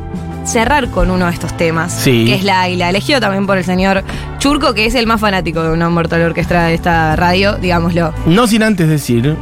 cerrar 0.43 0.89
con 0.89 1.11
uno 1.11 1.25
de 1.27 1.31
estos 1.33 1.55
temas, 1.57 1.93
Sí. 1.93 2.25
que 2.25 2.35
es 2.35 2.43
Laila, 2.43 2.89
elegido 2.89 3.19
también 3.19 3.45
por 3.47 3.57
el 3.57 3.63
señor 3.63 4.03
Churco, 4.39 4.73
que 4.73 4.85
es 4.85 4.95
el 4.95 5.07
más 5.07 5.21
fanático 5.21 5.61
de 5.63 5.71
una 5.71 5.89
Mortal 5.89 6.21
Orquestra 6.23 6.65
de 6.65 6.73
esta 6.73 7.15
radio, 7.15 7.55
digámoslo. 7.55 8.13
No 8.25 8.47
sin 8.47 8.63
antes 8.63 8.87
decir 8.87 9.35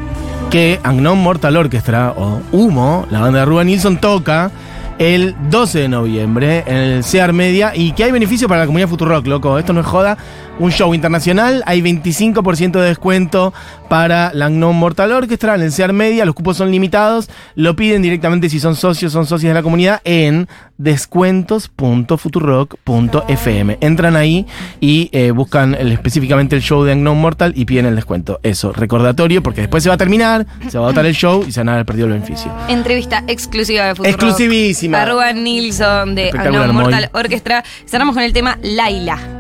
que 0.49 0.79
Unknown 0.83 1.19
Mortal 1.19 1.55
Orchestra, 1.57 2.13
o 2.17 2.41
Humo, 2.51 3.05
la 3.11 3.19
banda 3.21 3.39
de 3.39 3.45
Ruben 3.45 3.67
Nilsson, 3.67 3.97
toca 3.97 4.51
el 4.97 5.35
12 5.49 5.79
de 5.79 5.87
noviembre 5.87 6.63
en 6.67 6.75
el 6.75 7.03
CEAR 7.03 7.31
Media 7.31 7.71
y 7.73 7.93
que 7.93 8.03
hay 8.03 8.11
beneficio 8.11 8.47
para 8.49 8.61
la 8.61 8.65
comunidad 8.65 8.89
Futurock, 8.89 9.25
loco. 9.27 9.57
Esto 9.57 9.71
no 9.73 9.79
es 9.81 9.85
joda. 9.85 10.17
Un 10.59 10.71
show 10.71 10.93
internacional, 10.93 11.63
hay 11.65 11.81
25% 11.81 12.71
de 12.81 12.87
descuento 12.89 13.53
para 13.87 14.33
la 14.33 14.47
Unknown 14.47 14.75
Mortal 14.75 15.13
Orchestra 15.13 15.55
en 15.55 15.61
el 15.61 15.71
CEAR 15.71 15.93
Media. 15.93 16.25
Los 16.25 16.35
cupos 16.35 16.57
son 16.57 16.69
limitados. 16.69 17.29
Lo 17.55 17.77
piden 17.77 18.01
directamente 18.01 18.49
si 18.49 18.59
son 18.59 18.75
socios, 18.75 19.13
son 19.13 19.25
socios 19.25 19.49
de 19.49 19.53
la 19.53 19.63
comunidad 19.63 20.01
en 20.03 20.49
descuentos.futurock.fm. 20.77 23.77
Entran 23.81 24.15
ahí 24.15 24.45
y 24.79 25.09
eh, 25.11 25.31
buscan 25.31 25.75
el- 25.75 25.91
específicamente 25.91 26.55
el 26.55 26.61
show 26.61 26.83
de 26.83 26.93
Unknown 26.93 27.19
Mortal 27.19 27.53
y 27.55 27.65
piden 27.65 27.85
el 27.85 27.95
descuento. 27.95 28.39
Eso, 28.43 28.71
recordatorio, 28.73 29.41
porque 29.43 29.61
después 29.61 29.83
se 29.83 29.89
va 29.89 29.95
a 29.95 29.97
terminar, 29.97 30.45
se 30.69 30.77
va 30.77 30.85
a 30.85 30.87
agotar 30.87 31.05
el 31.05 31.13
show 31.15 31.43
y 31.47 31.51
se 31.51 31.59
van 31.61 31.69
a 31.69 31.73
haber 31.73 31.85
perdido 31.85 32.07
el 32.07 32.13
beneficio. 32.13 32.51
Entrevista 32.67 33.23
exclusiva 33.27 33.85
de 33.85 33.91
Futuro. 33.95 34.09
Exclusivísima. 34.09 35.01
Arroba 35.01 35.31
Nilsson 35.33 36.15
de 36.15 36.31
Moy. 36.33 36.73
Mortal 36.73 37.09
Orchestra. 37.13 37.63
Cerramos 37.87 38.15
con 38.15 38.23
el 38.23 38.33
tema 38.33 38.57
Laila. 38.61 39.38